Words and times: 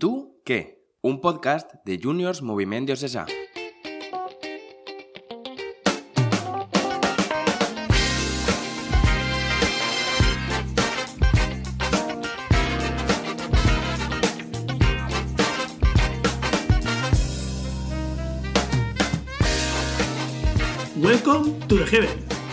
tú 0.00 0.40
qué? 0.46 0.82
Un 1.02 1.20
podcast 1.20 1.74
de 1.84 2.00
Juniors 2.02 2.40
Movimiento 2.40 2.96
Sesa. 2.96 3.26
Welcome 20.96 21.58
to 21.68 21.76
the 21.76 21.84
Heaven 21.84 22.08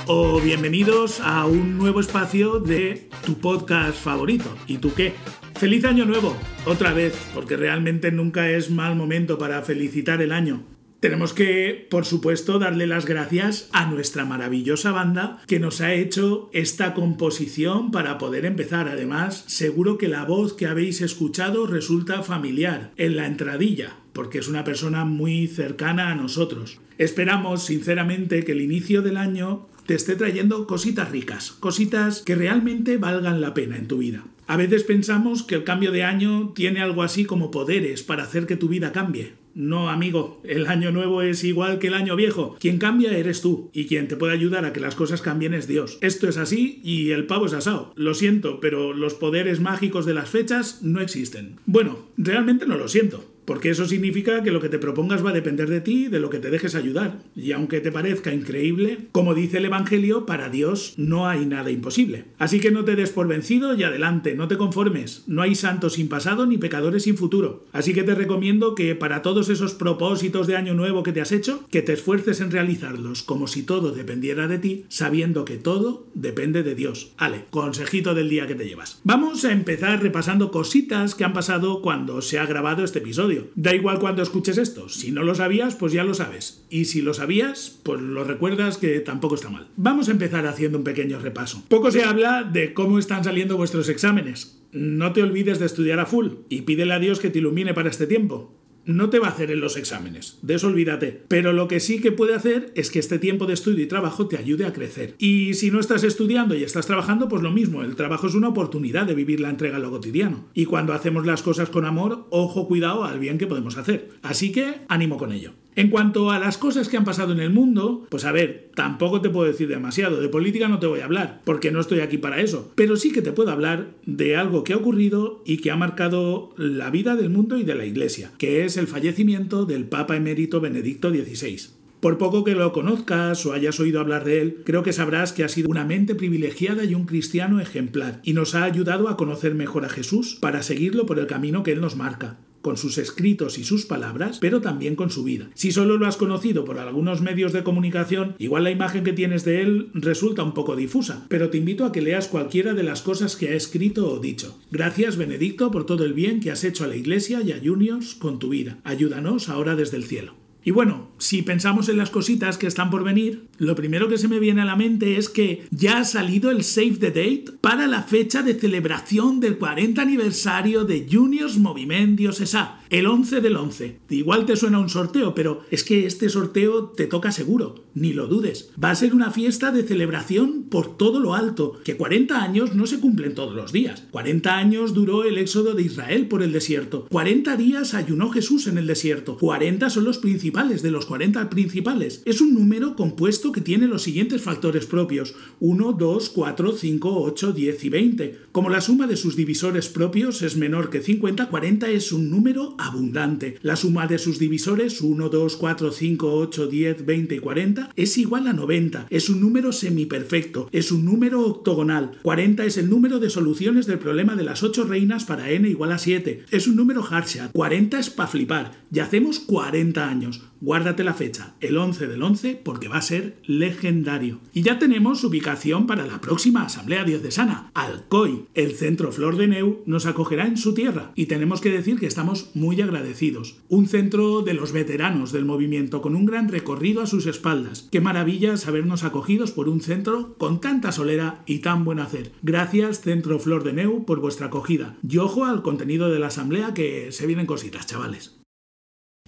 o 0.08 0.42
bienvenidos 0.42 1.22
a 1.22 1.46
un 1.46 1.78
nuevo 1.78 2.02
espacio 2.02 2.60
de 2.60 3.10
tu 3.26 3.36
podcast 3.40 3.98
favorito. 3.98 4.54
¿Y 4.68 4.80
tú 4.80 4.94
qué? 4.94 5.14
Feliz 5.60 5.86
año 5.86 6.06
nuevo, 6.06 6.38
otra 6.66 6.94
vez, 6.94 7.16
porque 7.34 7.58
realmente 7.58 8.12
nunca 8.12 8.52
es 8.52 8.70
mal 8.70 8.96
momento 8.96 9.40
para 9.40 9.64
felicitar 9.64 10.22
el 10.22 10.32
año. 10.32 10.62
Tenemos 11.00 11.34
que, 11.34 11.88
por 11.90 12.06
supuesto, 12.06 12.60
darle 12.60 12.86
las 12.86 13.08
gracias 13.08 13.68
a 13.74 13.88
nuestra 13.88 14.24
maravillosa 14.24 14.92
banda 14.92 15.42
que 15.48 15.60
nos 15.60 15.82
ha 15.82 15.94
hecho 15.94 16.52
esta 16.54 16.94
composición 16.94 17.90
para 17.90 18.20
poder 18.20 18.46
empezar. 18.46 18.88
Además, 18.88 19.46
seguro 19.48 19.98
que 19.98 20.08
la 20.08 20.26
voz 20.26 20.54
que 20.54 20.68
habéis 20.68 21.02
escuchado 21.02 21.66
resulta 21.66 22.22
familiar 22.22 22.92
en 22.96 23.16
la 23.16 23.26
entradilla, 23.26 23.96
porque 24.14 24.38
es 24.38 24.48
una 24.48 24.64
persona 24.64 25.06
muy 25.06 25.48
cercana 25.48 26.12
a 26.12 26.16
nosotros. 26.16 26.80
Esperamos, 26.98 27.64
sinceramente, 27.64 28.44
que 28.44 28.54
el 28.54 28.62
inicio 28.62 29.02
del 29.02 29.18
año 29.18 29.68
te 29.86 29.96
esté 29.96 30.16
trayendo 30.16 30.68
cositas 30.68 31.12
ricas, 31.12 31.52
cositas 31.52 32.22
que 32.22 32.36
realmente 32.36 32.98
valgan 32.98 33.40
la 33.40 33.54
pena 33.54 33.78
en 33.78 33.88
tu 33.88 34.00
vida. 34.00 34.26
A 34.48 34.58
veces 34.58 34.84
pensamos 34.84 35.44
que 35.44 35.56
el 35.56 35.64
cambio 35.64 35.92
de 35.92 36.04
año 36.04 36.54
tiene 36.56 36.82
algo 36.82 37.04
así 37.04 37.26
como 37.26 37.52
poderes 37.52 38.04
para 38.04 38.24
hacer 38.24 38.48
que 38.48 38.56
tu 38.56 38.68
vida 38.68 38.92
cambie. 38.92 39.34
No, 39.54 39.90
amigo, 39.90 40.42
el 40.44 40.68
año 40.68 40.92
nuevo 40.92 41.22
es 41.22 41.44
igual 41.44 41.80
que 41.80 41.88
el 41.88 41.96
año 41.96 42.16
viejo. 42.16 42.56
Quien 42.60 42.78
cambia 42.78 43.18
eres 43.18 43.42
tú 43.42 43.72
y 43.74 43.88
quien 43.88 44.08
te 44.08 44.16
puede 44.16 44.34
ayudar 44.34 44.66
a 44.66 44.74
que 44.74 44.80
las 44.80 44.96
cosas 44.96 45.22
cambien 45.22 45.54
es 45.54 45.68
Dios. 45.68 45.98
Esto 46.02 46.30
es 46.30 46.38
así 46.38 46.80
y 46.84 47.12
el 47.12 47.26
pavo 47.26 47.48
es 47.48 47.54
asado. 47.54 47.92
Lo 47.96 48.14
siento, 48.14 48.60
pero 48.60 48.94
los 48.94 49.16
poderes 49.16 49.60
mágicos 49.60 50.06
de 50.06 50.14
las 50.14 50.30
fechas 50.30 50.84
no 50.84 51.02
existen. 51.02 51.60
Bueno, 51.66 52.08
realmente 52.18 52.68
no 52.68 52.78
lo 52.78 52.88
siento 52.88 53.37
porque 53.48 53.70
eso 53.70 53.86
significa 53.86 54.44
que 54.44 54.52
lo 54.52 54.60
que 54.60 54.68
te 54.68 54.78
propongas 54.78 55.26
va 55.26 55.30
a 55.30 55.34
depender 55.34 55.70
de 55.70 55.80
ti, 55.80 56.10
de 56.10 56.20
lo 56.20 56.30
que 56.30 56.40
te 56.40 56.50
dejes 56.50 56.76
ayudar. 56.76 57.20
Y 57.34 57.54
aunque 57.54 57.80
te 57.80 57.94
parezca 57.94 58.34
increíble, 58.34 59.08
como 59.14 59.34
dice 59.34 59.60
el 59.60 59.66
Evangelio, 59.66 60.26
para 60.26 60.50
Dios 60.50 60.94
no 60.98 61.30
hay 61.30 61.46
nada 61.46 61.72
imposible. 61.72 62.26
Así 62.40 62.60
que 62.60 62.72
no 62.72 62.84
te 62.84 62.98
des 62.98 63.12
por 63.12 63.30
vencido 63.30 63.74
y 63.74 63.84
adelante, 63.84 64.36
no 64.36 64.50
te 64.50 64.58
conformes. 64.58 65.24
No 65.28 65.44
hay 65.44 65.56
santos 65.56 65.94
sin 65.94 66.10
pasado 66.10 66.46
ni 66.46 66.58
pecadores 66.58 67.04
sin 67.04 67.16
futuro. 67.16 67.64
Así 67.72 67.94
que 67.94 68.04
te 68.04 68.16
recomiendo 68.16 68.76
que 68.76 68.96
para 68.96 69.22
todos 69.22 69.48
esos 69.48 69.74
propósitos 69.74 70.46
de 70.46 70.58
año 70.58 70.74
nuevo 70.74 71.02
que 71.02 71.14
te 71.14 71.22
has 71.22 71.32
hecho, 71.32 71.66
que 71.72 71.82
te 71.82 71.94
esfuerces 71.94 72.42
en 72.42 72.52
realizarlos 72.52 73.24
como 73.24 73.48
si 73.48 73.64
todo 73.64 73.94
dependiera 73.94 74.50
de 74.50 74.58
ti, 74.58 74.86
sabiendo 74.90 75.46
que 75.46 75.56
todo 75.56 76.06
depende 76.16 76.64
de 76.64 76.76
Dios. 76.76 77.14
Ale, 77.16 77.46
consejito 77.50 78.14
del 78.14 78.28
día 78.28 78.46
que 78.46 78.56
te 78.56 78.68
llevas. 78.68 79.00
Vamos 79.06 79.46
a 79.46 79.54
empezar 79.54 80.04
repasando 80.04 80.52
cositas 80.52 81.16
que 81.16 81.24
han 81.24 81.32
pasado 81.32 81.82
cuando 81.82 82.22
se 82.22 82.40
ha 82.40 82.46
grabado 82.46 82.84
este 82.84 83.00
episodio. 83.00 83.37
Da 83.56 83.74
igual 83.74 84.00
cuando 84.00 84.22
escuches 84.22 84.58
esto. 84.58 84.90
Si 84.90 85.12
no 85.12 85.24
lo 85.24 85.36
sabías, 85.36 85.76
pues 85.76 85.94
ya 85.94 86.04
lo 86.04 86.14
sabes. 86.14 86.66
Y 86.70 86.86
si 86.86 87.02
lo 87.02 87.14
sabías, 87.14 87.80
pues 87.84 88.02
lo 88.02 88.24
recuerdas 88.24 88.78
que 88.78 89.00
tampoco 89.00 89.36
está 89.36 89.50
mal. 89.50 89.68
Vamos 89.76 90.08
a 90.08 90.12
empezar 90.12 90.46
haciendo 90.48 90.78
un 90.78 90.84
pequeño 90.84 91.20
repaso. 91.20 91.64
Poco 91.68 91.92
se 91.92 92.04
habla 92.04 92.44
de 92.44 92.74
cómo 92.74 93.00
están 93.00 93.24
saliendo 93.24 93.58
vuestros 93.58 93.90
exámenes. 93.90 94.60
No 94.72 95.14
te 95.14 95.24
olvides 95.24 95.60
de 95.60 95.66
estudiar 95.66 96.00
a 96.00 96.06
full 96.06 96.28
y 96.50 96.62
pídele 96.62 96.94
a 96.94 97.00
Dios 97.00 97.20
que 97.20 97.30
te 97.30 97.40
ilumine 97.40 97.74
para 97.74 97.90
este 97.90 98.08
tiempo 98.08 98.54
no 98.88 99.10
te 99.10 99.20
va 99.20 99.28
a 99.28 99.32
hacer 99.32 99.52
en 99.52 99.60
los 99.60 99.78
exámenes, 99.78 100.40
de 100.42 100.56
eso 100.56 100.68
olvídate. 100.68 101.22
Pero 101.28 101.54
lo 101.54 101.68
que 101.68 101.80
sí 101.80 102.00
que 102.02 102.12
puede 102.12 102.34
hacer 102.34 102.72
es 102.74 102.90
que 102.90 103.00
este 103.00 103.20
tiempo 103.20 103.46
de 103.46 103.54
estudio 103.54 103.84
y 103.84 103.88
trabajo 103.88 104.28
te 104.28 104.38
ayude 104.38 104.66
a 104.66 104.74
crecer. 104.74 105.16
Y 105.20 105.54
si 105.54 105.70
no 105.70 105.80
estás 105.80 106.04
estudiando 106.04 106.56
y 106.56 106.64
estás 106.64 106.88
trabajando, 106.88 107.28
pues 107.28 107.44
lo 107.44 107.52
mismo, 107.52 107.84
el 107.84 107.96
trabajo 107.96 108.28
es 108.28 108.34
una 108.34 108.48
oportunidad 108.48 109.06
de 109.06 109.16
vivir 109.16 109.42
la 109.42 109.50
entrega 109.50 109.76
en 109.76 109.84
lo 109.84 109.92
cotidiano. 109.92 110.48
Y 110.54 110.66
cuando 110.66 110.94
hacemos 110.94 111.26
las 111.26 111.44
cosas 111.44 111.70
con 111.70 111.86
amor, 111.86 112.28
ojo, 112.30 112.68
cuidado 112.68 113.04
al 113.04 113.20
bien 113.20 113.38
que 113.38 113.48
podemos 113.48 113.78
hacer. 113.78 114.10
Así 114.24 114.52
que 114.52 114.76
ánimo 114.88 115.18
con 115.18 115.34
ello. 115.34 115.54
En 115.78 115.92
cuanto 115.92 116.32
a 116.32 116.40
las 116.40 116.58
cosas 116.58 116.90
que 116.90 116.98
han 116.98 117.06
pasado 117.06 117.34
en 117.34 117.40
el 117.40 117.52
mundo, 117.52 118.08
pues 118.10 118.26
a 118.26 118.32
ver, 118.32 118.72
tampoco 118.74 119.22
te 119.22 119.30
puedo 119.30 119.46
decir 119.48 119.68
demasiado. 119.68 120.20
De 120.20 120.28
política 120.28 120.68
no 120.68 120.80
te 120.80 120.88
voy 120.88 121.02
a 121.02 121.06
hablar, 121.06 121.42
porque 121.44 121.70
no 121.70 121.80
estoy 121.80 122.00
aquí 122.00 122.18
para 122.18 122.42
eso. 122.42 122.72
Pero 122.74 122.96
sí 122.96 123.12
que 123.12 123.22
te 123.22 123.32
puedo 123.32 123.52
hablar 123.52 123.90
de 124.04 124.36
algo 124.36 124.64
que 124.64 124.74
ha 124.74 124.78
ocurrido 124.78 125.44
y 125.46 125.58
que 125.58 125.70
ha 125.70 125.76
marcado 125.76 126.50
la 126.58 126.90
vida 126.90 127.16
del 127.16 127.30
mundo 127.30 127.60
y 127.60 127.64
de 127.64 127.76
la 127.76 127.86
Iglesia, 127.86 128.32
que 128.40 128.66
es 128.66 128.76
el 128.76 128.88
fallecimiento 128.88 129.68
del 129.68 129.86
Papa 129.86 130.16
emérito 130.16 130.60
Benedicto 130.60 131.12
XVI. 131.12 131.70
Por 132.00 132.18
poco 132.18 132.44
que 132.44 132.56
lo 132.56 132.74
conozcas 132.74 133.46
o 133.46 133.54
hayas 133.54 133.80
oído 133.80 134.00
hablar 134.00 134.24
de 134.24 134.42
él, 134.42 134.62
creo 134.66 134.82
que 134.82 134.94
sabrás 134.94 135.32
que 135.32 135.44
ha 135.44 135.48
sido 135.48 135.70
una 135.70 135.86
mente 135.86 136.16
privilegiada 136.16 136.86
y 136.86 136.96
un 136.96 137.06
cristiano 137.06 137.60
ejemplar, 137.60 138.20
y 138.24 138.34
nos 138.34 138.56
ha 138.56 138.64
ayudado 138.64 139.10
a 139.10 139.16
conocer 139.16 139.54
mejor 139.54 139.86
a 139.86 139.90
Jesús 139.90 140.40
para 140.42 140.64
seguirlo 140.64 141.06
por 141.06 141.20
el 141.20 141.28
camino 141.28 141.62
que 141.62 141.74
él 141.74 141.82
nos 141.82 141.96
marca 141.96 142.38
con 142.62 142.78
sus 142.78 142.98
escritos 142.98 143.58
y 143.58 143.64
sus 143.64 143.86
palabras, 143.86 144.40
pero 144.40 144.62
también 144.62 144.96
con 144.96 145.10
su 145.10 145.24
vida. 145.24 145.50
Si 145.54 145.72
solo 145.72 145.98
lo 145.98 146.08
has 146.08 146.18
conocido 146.18 146.66
por 146.66 146.80
algunos 146.80 147.22
medios 147.22 147.54
de 147.54 147.64
comunicación, 147.64 148.36
igual 148.40 148.64
la 148.64 148.72
imagen 148.72 149.04
que 149.04 149.14
tienes 149.14 149.46
de 149.46 149.62
él 149.62 149.90
resulta 149.94 150.44
un 150.44 150.54
poco 150.54 150.76
difusa, 150.76 151.26
pero 151.30 151.50
te 151.50 151.58
invito 151.58 151.86
a 151.86 151.92
que 151.92 152.02
leas 152.02 152.28
cualquiera 152.28 152.74
de 152.74 152.84
las 152.84 153.02
cosas 153.02 153.36
que 153.36 153.50
ha 153.50 153.54
escrito 153.56 154.12
o 154.12 154.20
dicho. 154.20 154.60
Gracias, 154.72 155.18
Benedicto, 155.18 155.72
por 155.72 155.86
todo 155.86 156.04
el 156.06 156.14
bien 156.14 156.40
que 156.40 156.52
has 156.52 156.64
hecho 156.64 156.84
a 156.84 156.88
la 156.88 156.96
Iglesia 156.96 157.42
y 157.42 157.52
a 157.52 157.60
Juniors 157.64 158.16
con 158.16 158.40
tu 158.40 158.50
vida. 158.50 158.80
Ayúdanos 158.84 159.50
ahora 159.50 159.76
desde 159.76 159.98
el 159.98 160.04
cielo. 160.06 160.47
Y 160.68 160.72
bueno, 160.72 161.08
si 161.18 161.44
pensamos 161.44 161.88
en 161.88 161.96
las 161.96 162.10
cositas 162.10 162.58
que 162.58 162.68
están 162.68 162.90
por 162.90 163.06
venir, 163.06 163.48
lo 163.58 163.74
primero 163.74 164.10
que 164.10 164.18
se 164.18 164.28
me 164.28 164.38
viene 164.38 164.64
a 164.64 164.66
la 164.66 164.76
mente 164.76 165.16
es 165.16 165.30
que 165.30 165.66
ya 165.72 166.00
ha 166.00 166.04
salido 166.04 166.52
el 166.52 166.66
Save 166.66 166.98
the 167.00 167.08
Date 167.08 167.46
para 167.62 167.88
la 167.88 168.04
fecha 168.04 168.44
de 168.44 168.54
celebración 168.54 169.40
del 169.40 169.58
40 169.58 170.02
aniversario 170.02 170.84
de 170.84 171.08
Juniors 171.10 171.58
Movimientos 171.58 172.40
SA, 172.40 172.77
el 172.90 173.08
11 173.08 173.42
del 173.42 173.56
11. 173.56 174.00
Igual 174.10 174.46
te 174.46 174.56
suena 174.56 174.80
un 174.80 174.90
sorteo, 174.90 175.36
pero 175.36 175.62
es 175.72 175.84
que 175.84 176.06
este 176.06 176.30
sorteo 176.30 176.90
te 176.90 177.08
toca 177.08 177.32
seguro, 177.32 177.86
ni 177.94 178.14
lo 178.14 178.28
dudes. 178.28 178.72
Va 178.82 178.92
a 178.92 178.96
ser 178.96 179.14
una 179.14 179.32
fiesta 179.32 179.72
de 179.72 179.84
celebración 179.84 180.64
por 180.70 180.98
todo 180.98 181.20
lo 181.20 181.34
alto, 181.34 181.80
que 181.84 181.98
40 181.98 182.42
años 182.42 182.76
no 182.76 182.88
se 182.88 183.00
cumplen 183.00 183.36
todos 183.36 183.56
los 183.56 183.72
días. 183.72 184.04
40 184.12 184.58
años 184.58 184.94
duró 184.94 185.24
el 185.24 185.38
éxodo 185.38 185.74
de 185.74 185.84
Israel 185.84 186.28
por 186.28 186.44
el 186.44 186.52
desierto. 186.52 187.08
40 187.10 187.58
días 187.58 187.94
ayunó 187.94 188.30
Jesús 188.30 188.68
en 188.68 188.78
el 188.78 188.88
desierto. 188.88 189.38
40 189.38 189.90
son 189.90 190.06
los 190.06 190.18
principales 190.18 190.82
de 190.82 190.92
los 190.92 191.06
40 191.06 191.50
principales. 191.50 192.22
Es 192.26 192.42
un 192.42 192.54
número 192.54 192.96
compuesto 192.96 193.52
que 193.52 193.62
tiene 193.62 193.88
los 193.88 194.04
siguientes 194.04 194.42
factores 194.42 194.86
propios: 194.86 195.36
1, 195.60 195.94
2, 195.94 196.30
4, 196.30 196.72
5, 196.74 197.22
8, 197.24 197.52
10 197.52 197.84
y 197.84 197.90
20. 197.90 198.40
Como 198.52 198.70
la 198.70 198.82
suma 198.82 199.08
de 199.08 199.18
sus 199.18 199.36
divisores 199.36 199.90
propios 199.90 200.42
es 200.42 200.56
menor 200.56 200.90
que 200.90 201.02
50, 201.02 201.50
40 201.50 201.90
es 201.90 202.12
un 202.12 202.30
número 202.30 202.76
abundante. 202.78 203.58
La 203.62 203.76
suma 203.76 204.08
de 204.08 204.18
sus 204.18 204.40
divisores 204.40 205.02
1, 205.02 205.30
2, 205.30 205.56
4, 205.56 205.92
5, 205.92 206.34
8, 206.34 206.68
10, 206.68 207.06
20 207.06 207.36
y 207.36 207.40
40 207.40 207.90
es 207.96 208.18
igual 208.18 208.48
a 208.48 208.54
90. 208.54 209.08
Es 209.10 209.30
un 209.30 209.42
número 209.42 209.72
semiperfecto, 209.72 210.70
es 210.72 210.92
un 210.92 211.06
número 211.06 211.46
octogonal. 211.46 212.12
40 212.22 212.66
es 212.66 212.78
el 212.78 212.90
número 212.90 213.20
de 213.20 213.30
soluciones 213.30 213.86
del 213.86 214.00
problema 214.00 214.36
de 214.36 214.44
las 214.44 214.64
8 214.64 214.86
reinas 214.86 215.26
para 215.26 215.50
n 215.50 215.68
igual 215.68 215.92
a 215.92 215.98
7. 215.98 216.46
Es 216.52 216.68
un 216.68 216.76
número 216.76 217.04
Harshad. 217.04 217.52
40 217.52 218.00
es 218.00 218.10
para 218.10 218.30
flipar. 218.30 218.72
Ya 218.92 219.04
hacemos 219.04 219.40
40 219.40 220.08
años. 220.08 220.42
Guárdate 220.60 221.04
la 221.04 221.14
fecha, 221.14 221.56
el 221.60 221.78
11 221.78 222.08
del 222.08 222.24
11, 222.24 222.62
porque 222.64 222.88
va 222.88 222.98
a 222.98 223.02
ser 223.02 223.38
legendario. 223.46 224.40
Y 224.54 224.64
ya 224.64 224.80
tenemos 224.80 225.24
ubicación 225.24 225.86
para 225.86 226.08
la 226.08 226.20
próxima 226.20 226.64
Asamblea 226.64 227.04
Diocesana. 227.04 227.72
Alcoy, 227.74 228.46
el 228.56 228.72
centro 228.72 229.12
Flor 229.12 229.38
de 229.38 229.48
Neu, 229.48 229.84
nos 229.86 230.06
acogerá 230.06 230.48
en 230.48 230.58
su 230.58 230.74
tierra 230.74 231.12
y 231.16 231.28
tenemos 231.28 231.62
que 231.62 231.70
decir 231.70 232.00
que 232.00 232.08
estamos 232.08 232.50
muy 232.56 232.82
agradecidos. 232.82 233.58
Un 233.70 233.88
centro 233.88 234.42
de 234.42 234.54
los 234.54 234.72
veteranos 234.72 235.32
del 235.32 235.46
movimiento 235.46 236.02
con 236.02 236.16
un 236.16 236.26
gran 236.26 236.50
recorrido 236.50 237.02
a 237.02 237.08
sus 237.08 237.28
espaldas. 237.28 237.88
Qué 237.92 238.02
maravilla 238.02 238.58
sabernos 238.58 239.04
acogidos 239.04 239.52
por 239.52 239.70
un 239.70 239.82
centro 239.82 240.36
con 240.38 240.60
tanta 240.60 240.92
solera 240.92 241.44
y 241.46 241.60
tan 241.60 241.86
buen 241.86 242.00
hacer. 242.00 242.32
Gracias, 242.42 243.02
Centro 243.02 243.40
Flor 243.40 243.64
de 243.64 243.74
Neu, 243.74 244.06
por 244.06 244.20
vuestra 244.20 244.48
acogida. 244.48 244.98
Y 245.08 245.18
ojo 245.18 245.46
al 245.46 245.62
contenido 245.62 246.10
de 246.10 246.20
la 246.20 246.28
asamblea 246.28 246.74
que 246.74 247.12
se 247.12 247.28
vienen 247.28 247.46
cositas, 247.46 247.86
chavales. 247.86 248.37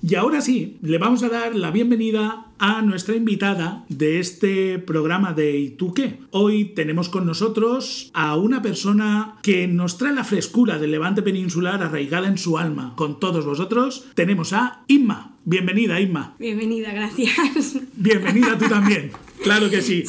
Y 0.01 0.15
ahora 0.15 0.39
sí, 0.39 0.77
le 0.81 0.97
vamos 0.97 1.23
a 1.23 1.29
dar 1.29 1.53
la 1.55 1.71
bienvenida 1.71 2.45
a 2.57 2.81
nuestra 2.81 3.17
invitada 3.17 3.83
de 3.89 4.19
este 4.19 4.79
programa 4.79 5.33
de 5.33 5.57
¿Y 5.59 5.69
tú 5.71 5.93
qué? 5.93 6.19
Hoy 6.31 6.71
tenemos 6.73 7.09
con 7.09 7.25
nosotros 7.25 8.09
a 8.13 8.37
una 8.37 8.61
persona 8.61 9.35
que 9.43 9.67
nos 9.67 9.97
trae 9.97 10.13
la 10.13 10.23
frescura 10.23 10.79
del 10.79 10.91
levante 10.91 11.21
peninsular 11.21 11.83
arraigada 11.83 12.29
en 12.29 12.37
su 12.37 12.57
alma. 12.57 12.93
Con 12.95 13.19
todos 13.19 13.45
vosotros 13.45 14.05
tenemos 14.13 14.53
a 14.53 14.83
Inma. 14.87 15.35
Bienvenida, 15.43 15.99
Inma. 15.99 16.33
Bienvenida, 16.39 16.93
gracias. 16.93 17.77
Bienvenida 17.97 18.57
tú 18.57 18.69
también. 18.69 19.11
Claro 19.43 19.69
que 19.69 19.81
sí. 19.81 20.05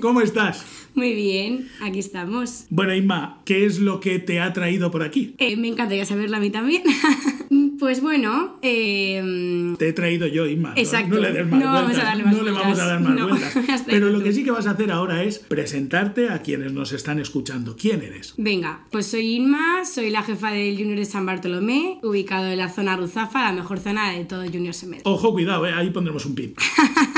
¿Cómo 0.00 0.20
estás? 0.20 0.66
Muy 0.94 1.14
bien, 1.14 1.68
aquí 1.80 2.00
estamos. 2.00 2.64
Bueno, 2.70 2.92
Inma, 2.92 3.40
¿qué 3.44 3.66
es 3.66 3.78
lo 3.78 4.00
que 4.00 4.18
te 4.18 4.40
ha 4.40 4.52
traído 4.52 4.90
por 4.90 5.04
aquí? 5.04 5.36
Eh, 5.38 5.56
me 5.56 5.68
encantaría 5.68 6.04
saberlo 6.04 6.36
a 6.38 6.40
mí 6.40 6.50
también. 6.50 6.82
Pues 7.78 8.00
bueno, 8.00 8.58
eh, 8.62 9.74
Te 9.78 9.88
he 9.88 9.92
traído 9.92 10.26
yo, 10.26 10.46
Inma. 10.46 10.72
Exacto. 10.76 11.14
No, 11.16 11.20
le 11.20 11.32
des 11.32 11.46
más 11.46 11.60
No 11.60 11.66
vamos 11.66 11.82
vueltas. 11.84 12.04
a 12.04 12.06
darle 12.08 12.24
más 12.24 12.36
no 12.36 12.42
le 12.42 12.50
vamos 12.50 12.78
a 12.78 12.84
dar 12.86 13.00
más 13.00 13.14
No, 13.14 13.28
vueltas. 13.28 13.82
Pero 13.86 14.10
lo 14.10 14.22
que 14.22 14.32
sí 14.32 14.44
que 14.44 14.50
vas 14.50 14.66
a 14.66 14.70
hacer 14.72 14.90
ahora 14.90 15.22
es 15.22 15.38
presentarte 15.38 16.28
a 16.30 16.42
quienes 16.42 16.72
nos 16.72 16.92
están 16.92 17.18
escuchando. 17.20 17.76
¿Quién 17.76 18.02
eres? 18.02 18.34
venga, 18.36 18.84
pues 18.90 19.06
soy 19.06 19.34
Inma, 19.36 19.84
soy 19.84 20.10
la 20.10 20.22
jefa 20.22 20.50
del 20.52 20.76
Junior 20.76 20.98
de 20.98 21.04
San 21.04 21.24
Bartolomé, 21.26 21.98
ubicado 22.02 22.46
en 22.50 22.58
la 22.58 22.68
zona 22.68 22.96
Ruzafa, 22.96 23.42
la 23.44 23.52
mejor 23.52 23.78
zona 23.78 24.10
de 24.12 24.24
todo 24.24 24.44
Junior 24.44 24.74
Semed. 24.74 25.00
Ojo, 25.04 25.32
cuidado, 25.32 25.66
¿eh? 25.66 25.72
ahí 25.72 25.90
pondremos 25.90 26.24
un 26.26 26.34
pip. 26.34 26.58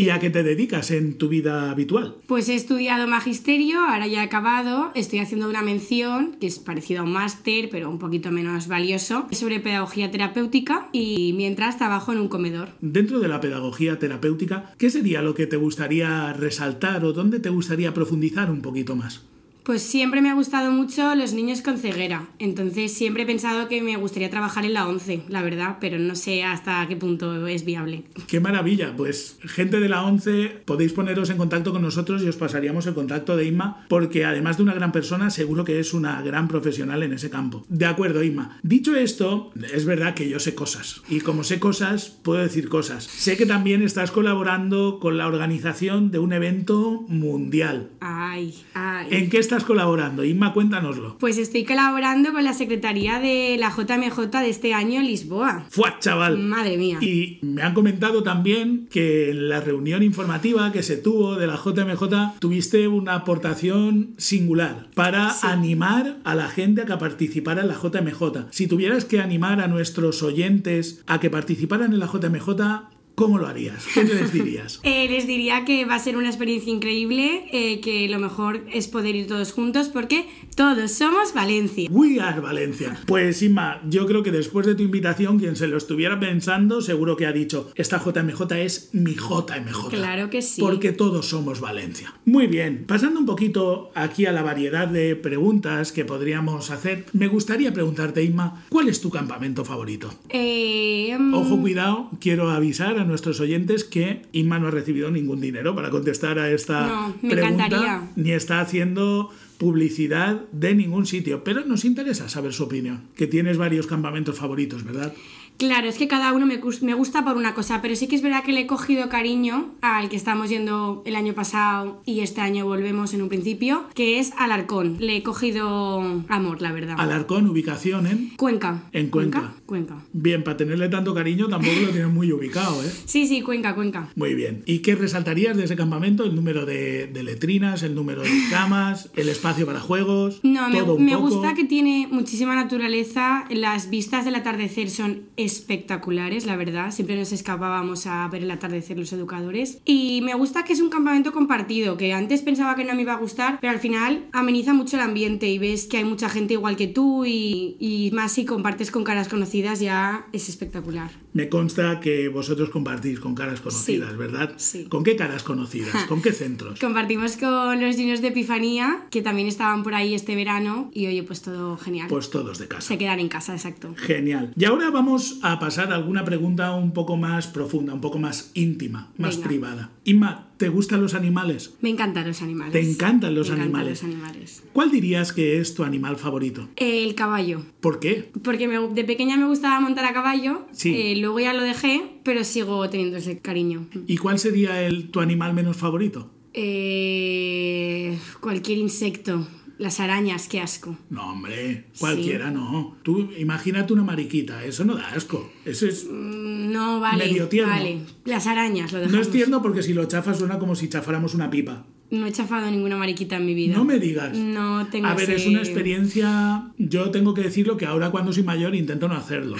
¿Y 0.00 0.08
a 0.08 0.18
qué 0.18 0.30
te 0.30 0.42
dedicas 0.42 0.92
en 0.92 1.18
tu 1.18 1.28
vida 1.28 1.70
habitual? 1.70 2.16
Pues 2.26 2.48
he 2.48 2.54
estudiado 2.54 3.06
magisterio, 3.06 3.80
ahora 3.80 4.06
ya 4.06 4.22
he 4.22 4.24
acabado, 4.24 4.92
estoy 4.94 5.18
haciendo 5.18 5.46
una 5.46 5.60
mención, 5.60 6.38
que 6.40 6.46
es 6.46 6.58
parecido 6.58 7.00
a 7.00 7.04
un 7.04 7.12
máster, 7.12 7.68
pero 7.70 7.90
un 7.90 7.98
poquito 7.98 8.30
menos 8.30 8.66
valioso, 8.66 9.26
sobre 9.30 9.60
pedagogía 9.60 10.10
terapéutica 10.10 10.88
y 10.90 11.34
mientras 11.36 11.76
trabajo 11.76 12.12
en 12.12 12.18
un 12.20 12.28
comedor. 12.28 12.70
Dentro 12.80 13.20
de 13.20 13.28
la 13.28 13.42
pedagogía 13.42 13.98
terapéutica, 13.98 14.72
¿qué 14.78 14.88
sería 14.88 15.20
lo 15.20 15.34
que 15.34 15.46
te 15.46 15.58
gustaría 15.58 16.32
resaltar 16.32 17.04
o 17.04 17.12
dónde 17.12 17.38
te 17.38 17.50
gustaría 17.50 17.92
profundizar 17.92 18.50
un 18.50 18.62
poquito 18.62 18.96
más? 18.96 19.26
Pues 19.62 19.82
siempre 19.82 20.20
me 20.22 20.30
ha 20.30 20.34
gustado 20.34 20.70
mucho 20.70 21.14
los 21.14 21.32
niños 21.32 21.62
con 21.62 21.78
ceguera, 21.78 22.28
entonces 22.38 22.92
siempre 22.92 23.24
he 23.24 23.26
pensado 23.26 23.68
que 23.68 23.82
me 23.82 23.96
gustaría 23.96 24.30
trabajar 24.30 24.64
en 24.64 24.74
la 24.74 24.88
11, 24.88 25.24
la 25.28 25.42
verdad, 25.42 25.76
pero 25.80 25.98
no 25.98 26.14
sé 26.14 26.44
hasta 26.44 26.86
qué 26.88 26.96
punto 26.96 27.46
es 27.46 27.64
viable. 27.64 28.04
¡Qué 28.26 28.40
maravilla! 28.40 28.94
Pues 28.96 29.38
gente 29.42 29.80
de 29.80 29.88
la 29.88 30.02
11, 30.04 30.62
podéis 30.64 30.92
poneros 30.92 31.30
en 31.30 31.36
contacto 31.36 31.72
con 31.72 31.82
nosotros 31.82 32.22
y 32.22 32.28
os 32.28 32.36
pasaríamos 32.36 32.86
el 32.86 32.94
contacto 32.94 33.36
de 33.36 33.46
Inma, 33.46 33.84
porque 33.88 34.24
además 34.24 34.56
de 34.56 34.62
una 34.62 34.74
gran 34.74 34.92
persona, 34.92 35.30
seguro 35.30 35.64
que 35.64 35.80
es 35.80 35.92
una 35.94 36.22
gran 36.22 36.48
profesional 36.48 37.02
en 37.02 37.12
ese 37.12 37.30
campo. 37.30 37.64
De 37.68 37.86
acuerdo, 37.86 38.22
Inma. 38.22 38.58
Dicho 38.62 38.96
esto, 38.96 39.52
es 39.72 39.84
verdad 39.84 40.14
que 40.14 40.28
yo 40.28 40.38
sé 40.38 40.54
cosas. 40.54 41.02
Y 41.08 41.20
como 41.20 41.44
sé 41.44 41.58
cosas, 41.58 42.10
puedo 42.22 42.40
decir 42.40 42.68
cosas. 42.68 43.04
Sé 43.04 43.36
que 43.36 43.46
también 43.46 43.82
estás 43.82 44.10
colaborando 44.10 44.98
con 45.00 45.18
la 45.18 45.26
organización 45.26 46.10
de 46.10 46.18
un 46.18 46.32
evento 46.32 47.04
mundial. 47.08 47.90
Ay, 48.00 48.54
ay. 48.74 49.08
¿En 49.10 49.28
qué 49.28 49.38
estás 49.50 49.64
colaborando? 49.64 50.24
Inma, 50.24 50.52
cuéntanoslo. 50.52 51.16
Pues 51.18 51.36
estoy 51.36 51.64
colaborando 51.64 52.32
con 52.32 52.44
la 52.44 52.54
Secretaría 52.54 53.18
de 53.18 53.56
la 53.58 53.70
JMJ 53.70 54.30
de 54.30 54.48
este 54.48 54.74
año 54.74 55.00
en 55.00 55.06
Lisboa. 55.06 55.66
¡Fua, 55.70 55.98
chaval! 55.98 56.38
Madre 56.38 56.76
mía. 56.76 56.98
Y 57.00 57.40
me 57.42 57.62
han 57.62 57.74
comentado 57.74 58.22
también 58.22 58.86
que 58.92 59.30
en 59.30 59.48
la 59.48 59.60
reunión 59.60 60.04
informativa 60.04 60.70
que 60.70 60.84
se 60.84 60.96
tuvo 60.96 61.34
de 61.34 61.48
la 61.48 61.56
JMJ 61.56 62.38
tuviste 62.38 62.86
una 62.86 63.14
aportación 63.14 64.14
singular 64.18 64.86
para 64.94 65.34
animar 65.42 66.18
a 66.22 66.36
la 66.36 66.48
gente 66.48 66.82
a 66.82 66.86
que 66.86 66.96
participara 66.96 67.62
en 67.62 67.68
la 67.68 67.74
JMJ. 67.74 68.50
Si 68.50 68.68
tuvieras 68.68 69.04
que 69.04 69.18
animar 69.18 69.60
a 69.60 69.66
nuestros 69.66 70.22
oyentes 70.22 71.02
a 71.08 71.18
que 71.18 71.28
participaran 71.28 71.92
en 71.92 71.98
la 71.98 72.06
JMJ, 72.06 72.99
¿cómo 73.20 73.36
lo 73.36 73.46
harías? 73.46 73.84
¿Qué 73.92 74.02
les 74.02 74.32
dirías? 74.32 74.80
Eh, 74.90 75.08
les 75.08 75.26
diría 75.26 75.64
que 75.64 75.84
va 75.84 75.94
a 75.94 75.98
ser 75.98 76.16
una 76.16 76.28
experiencia 76.28 76.72
increíble, 76.72 77.44
eh, 77.52 77.80
que 77.80 78.08
lo 78.08 78.18
mejor 78.18 78.64
es 78.72 78.88
poder 78.88 79.14
ir 79.14 79.26
todos 79.26 79.52
juntos 79.52 79.88
porque 79.88 80.26
todos 80.56 80.92
somos 80.92 81.34
Valencia. 81.34 81.88
We 81.90 82.18
are 82.20 82.40
Valencia. 82.40 82.98
Pues 83.06 83.42
Inma, 83.42 83.82
yo 83.88 84.06
creo 84.06 84.22
que 84.22 84.30
después 84.30 84.66
de 84.66 84.74
tu 84.74 84.82
invitación, 84.82 85.38
quien 85.38 85.56
se 85.56 85.66
lo 85.68 85.76
estuviera 85.76 86.18
pensando, 86.18 86.80
seguro 86.80 87.16
que 87.16 87.26
ha 87.26 87.32
dicho, 87.32 87.70
esta 87.74 87.98
JMJ 87.98 88.52
es 88.56 88.90
mi 88.92 89.14
JMJ. 89.14 89.88
Claro 89.90 90.30
que 90.30 90.40
sí. 90.40 90.60
Porque 90.60 90.92
todos 90.92 91.26
somos 91.26 91.60
Valencia. 91.60 92.14
Muy 92.24 92.46
bien, 92.46 92.84
pasando 92.86 93.20
un 93.20 93.26
poquito 93.26 93.90
aquí 93.94 94.26
a 94.26 94.32
la 94.32 94.42
variedad 94.42 94.88
de 94.88 95.14
preguntas 95.14 95.92
que 95.92 96.04
podríamos 96.04 96.70
hacer, 96.70 97.06
me 97.12 97.28
gustaría 97.28 97.72
preguntarte, 97.72 98.22
Inma, 98.22 98.64
¿cuál 98.70 98.88
es 98.88 99.00
tu 99.00 99.10
campamento 99.10 99.64
favorito? 99.64 100.12
Eh, 100.30 101.16
mm, 101.18 101.34
Ojo, 101.34 101.60
cuidado, 101.60 102.10
quiero 102.20 102.50
avisar 102.50 102.98
a 102.98 103.04
nuestros 103.10 103.38
oyentes 103.40 103.84
que 103.84 104.22
Inma 104.32 104.58
no 104.58 104.68
ha 104.68 104.70
recibido 104.70 105.10
ningún 105.10 105.40
dinero 105.40 105.74
para 105.74 105.90
contestar 105.90 106.38
a 106.38 106.50
esta 106.50 106.86
No, 106.88 107.16
me 107.20 107.30
pregunta, 107.30 107.66
encantaría. 107.66 108.10
ni 108.16 108.32
está 108.32 108.60
haciendo 108.60 109.30
publicidad 109.58 110.40
de 110.52 110.74
ningún 110.74 111.04
sitio, 111.04 111.44
pero 111.44 111.64
nos 111.66 111.84
interesa 111.84 112.28
saber 112.30 112.54
su 112.54 112.64
opinión, 112.64 113.02
que 113.14 113.26
tienes 113.26 113.58
varios 113.58 113.86
campamentos 113.86 114.38
favoritos, 114.38 114.84
¿verdad? 114.84 115.12
Claro, 115.60 115.88
es 115.90 115.98
que 115.98 116.08
cada 116.08 116.32
uno 116.32 116.46
me, 116.46 116.56
gus- 116.56 116.80
me 116.82 116.94
gusta 116.94 117.22
por 117.22 117.36
una 117.36 117.52
cosa, 117.54 117.82
pero 117.82 117.94
sí 117.94 118.08
que 118.08 118.16
es 118.16 118.22
verdad 118.22 118.42
que 118.42 118.52
le 118.52 118.60
he 118.62 118.66
cogido 118.66 119.10
cariño 119.10 119.74
al 119.82 120.08
que 120.08 120.16
estamos 120.16 120.48
yendo 120.48 121.02
el 121.04 121.14
año 121.16 121.34
pasado 121.34 122.00
y 122.06 122.20
este 122.20 122.40
año 122.40 122.64
volvemos 122.64 123.12
en 123.12 123.20
un 123.20 123.28
principio, 123.28 123.84
que 123.94 124.18
es 124.18 124.32
Alarcón. 124.38 124.96
Le 125.00 125.18
he 125.18 125.22
cogido 125.22 126.24
amor, 126.28 126.62
la 126.62 126.72
verdad. 126.72 126.96
Alarcón, 126.98 127.46
ubicación 127.46 128.06
en... 128.06 128.30
Cuenca. 128.38 128.84
En 128.92 129.10
Cuenca. 129.10 129.52
Cuenca. 129.66 129.98
Bien, 130.14 130.42
para 130.44 130.56
tenerle 130.56 130.88
tanto 130.88 131.12
cariño 131.14 131.46
tampoco 131.48 131.78
lo 131.78 131.88
tienes 131.90 132.10
muy 132.10 132.32
ubicado, 132.32 132.82
¿eh? 132.82 132.90
Sí, 133.04 133.26
sí, 133.26 133.42
Cuenca, 133.42 133.74
Cuenca. 133.74 134.08
Muy 134.16 134.34
bien. 134.34 134.62
¿Y 134.64 134.78
qué 134.78 134.94
resaltarías 134.94 135.58
de 135.58 135.64
ese 135.64 135.76
campamento? 135.76 136.24
¿El 136.24 136.34
número 136.36 136.64
de, 136.64 137.06
de 137.06 137.22
letrinas, 137.22 137.82
el 137.82 137.94
número 137.94 138.22
de 138.22 138.30
camas, 138.50 139.10
el 139.14 139.28
espacio 139.28 139.66
para 139.66 139.80
juegos? 139.80 140.40
No, 140.42 140.70
me, 140.70 140.78
todo 140.80 140.94
un 140.94 141.04
me 141.04 141.12
poco? 141.12 141.28
gusta 141.28 141.54
que 141.54 141.64
tiene 141.64 142.08
muchísima 142.10 142.54
naturaleza. 142.54 143.44
Las 143.50 143.90
vistas 143.90 144.24
del 144.24 144.36
atardecer 144.36 144.88
son 144.88 145.24
espectaculares, 145.52 146.46
la 146.46 146.56
verdad. 146.56 146.90
Siempre 146.92 147.16
nos 147.16 147.32
escapábamos 147.32 148.06
a 148.06 148.26
ver 148.28 148.42
el 148.42 148.50
atardecer 148.50 148.98
los 148.98 149.12
educadores. 149.12 149.78
Y 149.84 150.20
me 150.22 150.34
gusta 150.34 150.64
que 150.64 150.72
es 150.72 150.80
un 150.80 150.90
campamento 150.90 151.32
compartido, 151.32 151.96
que 151.96 152.12
antes 152.12 152.42
pensaba 152.42 152.74
que 152.76 152.84
no 152.84 152.94
me 152.94 153.02
iba 153.02 153.14
a 153.14 153.18
gustar, 153.18 153.58
pero 153.60 153.72
al 153.72 153.78
final 153.80 154.26
ameniza 154.32 154.72
mucho 154.74 154.96
el 154.96 155.02
ambiente 155.02 155.48
y 155.48 155.58
ves 155.58 155.86
que 155.86 155.98
hay 155.98 156.04
mucha 156.04 156.28
gente 156.28 156.54
igual 156.54 156.76
que 156.76 156.86
tú 156.86 157.24
y, 157.24 157.76
y 157.80 158.10
más 158.12 158.32
si 158.32 158.44
compartes 158.44 158.90
con 158.90 159.04
caras 159.04 159.28
conocidas 159.28 159.80
ya 159.80 160.26
es 160.32 160.48
espectacular. 160.48 161.10
Me 161.32 161.48
consta 161.48 162.00
que 162.00 162.28
vosotros 162.28 162.70
compartís 162.70 163.20
con 163.20 163.34
caras 163.34 163.60
conocidas, 163.60 164.10
Sí, 164.10 164.16
¿verdad? 164.16 164.52
sí. 164.56 164.84
¿Con 164.88 165.04
qué 165.04 165.16
caras 165.16 165.42
conocidas? 165.42 166.04
¿Con 166.06 166.22
qué 166.22 166.32
centros? 166.32 166.78
Compartimos 166.80 167.36
con 167.36 167.80
los 167.80 167.96
niños 167.96 168.20
de 168.20 168.28
Epifanía, 168.28 169.06
que 169.10 169.22
también 169.22 169.46
estaban 169.48 169.82
por 169.82 169.94
ahí 169.94 170.14
este 170.14 170.34
verano 170.34 170.90
y 170.92 171.06
oye, 171.06 171.22
pues 171.22 171.42
todo 171.42 171.76
genial. 171.76 172.08
Pues 172.08 172.30
todos 172.30 172.58
de 172.58 172.68
casa. 172.68 172.88
Se 172.88 172.98
quedan 172.98 173.20
en 173.20 173.28
casa, 173.28 173.52
exacto. 173.54 173.94
Genial. 173.96 174.52
Y 174.56 174.64
ahora 174.64 174.90
vamos 174.90 175.38
a 175.42 175.58
pasar 175.58 175.92
a 175.92 175.96
alguna 175.96 176.24
pregunta 176.24 176.74
un 176.74 176.92
poco 176.92 177.16
más 177.16 177.46
profunda, 177.46 177.94
un 177.94 178.00
poco 178.00 178.18
más 178.18 178.50
íntima, 178.54 179.10
más 179.18 179.36
Venga. 179.36 179.48
privada. 179.48 179.90
Inma, 180.04 180.48
¿te 180.56 180.68
gustan 180.68 181.00
los 181.00 181.14
animales? 181.14 181.74
Me 181.80 181.90
encantan 181.90 182.26
los 182.26 182.42
animales. 182.42 182.72
Te 182.72 182.80
encantan 182.80 183.34
los 183.34 183.48
Me 183.48 183.54
encantan 183.54 183.76
animales. 183.80 184.02
los 184.02 184.12
animales. 184.12 184.62
¿Cuál 184.72 184.90
dirías 184.90 185.32
que 185.32 185.58
es 185.60 185.74
tu 185.74 185.84
animal 185.84 186.16
favorito? 186.16 186.68
El 186.76 187.14
caballo. 187.14 187.62
¿Por 187.80 188.00
qué? 188.00 188.30
Porque 188.42 188.68
me- 188.68 188.88
de 188.88 189.04
pequeña 189.04 189.36
me 189.36 189.46
gustaba 189.46 189.80
montar 189.80 190.04
a 190.04 190.12
caballo. 190.12 190.66
Sí. 190.72 190.94
eh, 190.94 191.16
luego 191.16 191.40
ya 191.40 191.52
lo 191.54 191.62
dejé, 191.62 192.02
pero 192.24 192.44
sigo 192.44 192.88
teniendo 192.90 193.16
ese 193.16 193.38
cariño. 193.38 193.86
¿Y 194.06 194.16
cuál 194.18 194.38
sería 194.38 194.82
el, 194.82 195.10
tu 195.10 195.20
animal 195.20 195.54
menos 195.54 195.76
favorito? 195.76 196.30
Eh, 196.52 198.18
cualquier 198.40 198.78
insecto. 198.78 199.46
Las 199.80 199.98
arañas, 199.98 200.46
qué 200.46 200.60
asco. 200.60 200.94
No, 201.08 201.32
hombre, 201.32 201.86
cualquiera 201.98 202.50
no. 202.50 202.98
Tú 203.02 203.30
imagínate 203.38 203.94
una 203.94 204.02
mariquita, 204.04 204.62
eso 204.62 204.84
no 204.84 204.94
da 204.94 205.08
asco. 205.08 205.50
Eso 205.64 205.86
es... 205.86 206.04
Mm, 206.04 206.70
No, 206.70 207.00
vale. 207.00 207.24
Medio 207.24 207.48
tierno. 207.48 207.72
Vale. 207.72 207.98
Las 208.26 208.46
arañas, 208.46 208.92
lo 208.92 208.98
dejamos. 208.98 209.16
No 209.16 209.22
es 209.22 209.30
tierno 209.30 209.62
porque 209.62 209.82
si 209.82 209.94
lo 209.94 210.04
chafas 210.04 210.38
suena 210.38 210.58
como 210.58 210.74
si 210.74 210.90
chafáramos 210.90 211.34
una 211.34 211.48
pipa. 211.48 211.86
No 212.10 212.26
he 212.26 212.32
chafado 212.32 212.70
ninguna 212.70 212.96
mariquita 212.98 213.36
en 213.36 213.46
mi 213.46 213.54
vida. 213.54 213.74
No 213.74 213.84
me 213.86 213.98
digas. 213.98 214.36
No 214.36 214.86
tengo 214.88 215.06
A 215.06 215.14
ver, 215.14 215.30
ese- 215.30 215.36
es 215.36 215.46
una 215.46 215.60
experiencia. 215.60 216.64
Yo 216.76 217.10
tengo 217.10 217.32
que 217.32 217.42
decirlo 217.42 217.76
que 217.78 217.86
ahora 217.86 218.10
cuando 218.10 218.32
soy 218.34 218.42
mayor 218.42 218.74
intento 218.74 219.08
no 219.08 219.14
hacerlo. 219.14 219.56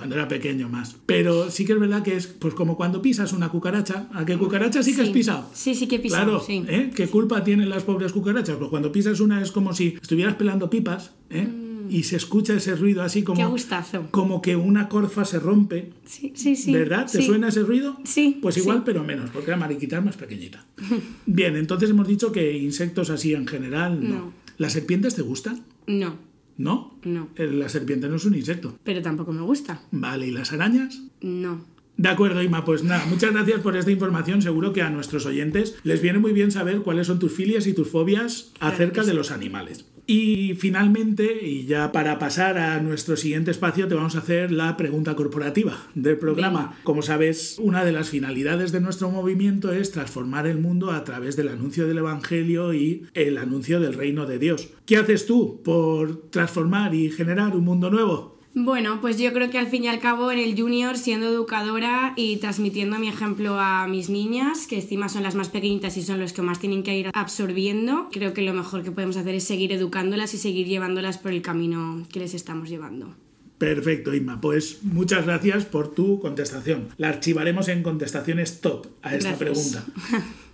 Cuando 0.00 0.16
era 0.16 0.28
pequeño 0.28 0.68
más. 0.68 0.96
Pero 1.06 1.50
sí 1.50 1.64
que 1.64 1.74
es 1.74 1.78
verdad 1.78 2.02
que 2.02 2.16
es 2.16 2.26
pues 2.26 2.54
como 2.54 2.76
cuando 2.76 3.00
pisas 3.02 3.32
una 3.32 3.48
cucaracha. 3.50 4.08
¿A 4.12 4.24
qué 4.24 4.36
cucaracha 4.36 4.82
sí 4.82 4.94
que 4.94 5.02
has 5.02 5.10
pisado? 5.10 5.48
Sí, 5.54 5.74
sí 5.74 5.86
que 5.86 5.96
he 5.96 5.98
pisado, 6.00 6.24
Claro, 6.24 6.40
sí. 6.44 6.64
¿eh? 6.68 6.90
¿Qué 6.94 7.06
culpa 7.08 7.44
tienen 7.44 7.68
las 7.68 7.82
pobres 7.84 8.12
cucarachas? 8.12 8.56
Pues 8.56 8.70
cuando 8.70 8.90
pisas 8.90 9.20
una 9.20 9.42
es 9.42 9.52
como 9.52 9.72
si 9.74 9.98
estuvieras 10.00 10.34
pelando 10.36 10.68
pipas, 10.70 11.12
¿eh? 11.30 11.46
Y 11.90 12.04
se 12.04 12.14
escucha 12.16 12.54
ese 12.54 12.76
ruido 12.76 13.02
así 13.02 13.22
como. 13.24 13.40
Mm. 13.40 13.44
Qué 13.44 13.50
gustazo. 13.50 14.08
Como 14.12 14.40
que 14.40 14.54
una 14.54 14.88
corfa 14.88 15.24
se 15.24 15.40
rompe. 15.40 15.90
Sí, 16.04 16.32
sí, 16.36 16.54
sí. 16.54 16.72
¿Verdad? 16.72 17.06
¿Te 17.10 17.18
sí. 17.18 17.24
suena 17.26 17.48
ese 17.48 17.62
ruido? 17.62 17.98
Sí, 18.04 18.38
Pues 18.40 18.56
igual, 18.58 18.78
sí. 18.78 18.82
pero 18.86 19.02
menos, 19.02 19.30
porque 19.30 19.50
la 19.50 19.56
mariquita 19.56 19.98
es 19.98 20.04
más 20.04 20.16
pequeñita. 20.16 20.64
Bien, 21.26 21.56
entonces 21.56 21.90
hemos 21.90 22.06
dicho 22.06 22.30
que 22.32 22.56
insectos 22.56 23.10
así 23.10 23.34
en 23.34 23.46
general 23.46 23.98
no. 24.02 24.08
No. 24.08 24.32
¿Las 24.56 24.72
serpientes 24.74 25.14
te 25.16 25.22
gustan? 25.22 25.64
No, 25.86 26.14
¿No? 26.60 26.94
no. 27.04 27.28
Eh, 27.36 27.46
La 27.50 27.70
serpiente 27.70 28.06
no 28.08 28.16
es 28.16 28.24
un 28.26 28.34
insecto. 28.34 28.78
Pero 28.84 29.00
tampoco 29.00 29.32
me 29.32 29.40
gusta. 29.40 29.80
Vale, 29.92 30.26
¿y 30.26 30.30
las 30.30 30.52
arañas? 30.52 31.00
No. 31.22 31.64
De 31.96 32.08
acuerdo, 32.08 32.42
Ima, 32.42 32.66
pues 32.66 32.84
nada, 32.84 33.06
muchas 33.06 33.32
gracias 33.32 33.60
por 33.60 33.76
esta 33.76 33.90
información. 33.90 34.42
Seguro 34.42 34.74
que 34.74 34.82
a 34.82 34.90
nuestros 34.90 35.24
oyentes 35.24 35.76
les 35.84 36.02
viene 36.02 36.18
muy 36.18 36.32
bien 36.32 36.50
saber 36.50 36.82
cuáles 36.82 37.06
son 37.06 37.18
tus 37.18 37.32
filias 37.32 37.66
y 37.66 37.72
tus 37.72 37.88
fobias 37.88 38.52
acerca 38.60 39.04
de 39.04 39.14
los 39.14 39.30
animales. 39.30 39.86
Y 40.06 40.54
finalmente, 40.54 41.46
y 41.46 41.66
ya 41.66 41.92
para 41.92 42.18
pasar 42.18 42.58
a 42.58 42.80
nuestro 42.80 43.16
siguiente 43.16 43.50
espacio, 43.50 43.88
te 43.88 43.94
vamos 43.94 44.16
a 44.16 44.20
hacer 44.20 44.50
la 44.50 44.76
pregunta 44.76 45.14
corporativa 45.14 45.76
del 45.94 46.18
programa. 46.18 46.76
Como 46.82 47.02
sabes, 47.02 47.56
una 47.60 47.84
de 47.84 47.92
las 47.92 48.08
finalidades 48.08 48.72
de 48.72 48.80
nuestro 48.80 49.10
movimiento 49.10 49.72
es 49.72 49.92
transformar 49.92 50.46
el 50.46 50.58
mundo 50.58 50.90
a 50.90 51.04
través 51.04 51.36
del 51.36 51.48
anuncio 51.48 51.86
del 51.86 51.98
Evangelio 51.98 52.74
y 52.74 53.06
el 53.14 53.38
anuncio 53.38 53.80
del 53.80 53.94
reino 53.94 54.26
de 54.26 54.38
Dios. 54.38 54.70
¿Qué 54.86 54.96
haces 54.96 55.26
tú 55.26 55.60
por 55.62 56.30
transformar 56.30 56.94
y 56.94 57.10
generar 57.10 57.54
un 57.56 57.64
mundo 57.64 57.90
nuevo? 57.90 58.39
Bueno, 58.52 59.00
pues 59.00 59.16
yo 59.16 59.32
creo 59.32 59.48
que 59.48 59.58
al 59.58 59.68
fin 59.68 59.84
y 59.84 59.88
al 59.88 60.00
cabo 60.00 60.32
en 60.32 60.38
el 60.40 60.60
junior, 60.60 60.98
siendo 60.98 61.28
educadora 61.28 62.14
y 62.16 62.38
transmitiendo 62.38 62.98
mi 62.98 63.08
ejemplo 63.08 63.60
a 63.60 63.86
mis 63.86 64.10
niñas, 64.10 64.66
que 64.66 64.80
encima 64.80 65.08
son 65.08 65.22
las 65.22 65.36
más 65.36 65.48
pequeñitas 65.48 65.96
y 65.96 66.02
son 66.02 66.18
los 66.18 66.32
que 66.32 66.42
más 66.42 66.58
tienen 66.58 66.82
que 66.82 66.98
ir 66.98 67.10
absorbiendo, 67.14 68.08
creo 68.10 68.34
que 68.34 68.42
lo 68.42 68.52
mejor 68.52 68.82
que 68.82 68.90
podemos 68.90 69.16
hacer 69.16 69.36
es 69.36 69.44
seguir 69.44 69.72
educándolas 69.72 70.34
y 70.34 70.38
seguir 70.38 70.66
llevándolas 70.66 71.16
por 71.16 71.30
el 71.30 71.42
camino 71.42 72.04
que 72.12 72.18
les 72.18 72.34
estamos 72.34 72.68
llevando. 72.68 73.14
Perfecto, 73.58 74.14
Inma. 74.14 74.40
Pues 74.40 74.78
muchas 74.82 75.26
gracias 75.26 75.66
por 75.66 75.94
tu 75.94 76.18
contestación. 76.18 76.88
La 76.96 77.10
archivaremos 77.10 77.68
en 77.68 77.82
contestaciones 77.82 78.60
top 78.60 78.86
a 79.02 79.14
esta 79.14 79.36
Gracias. 79.36 79.38
pregunta. 79.38 79.84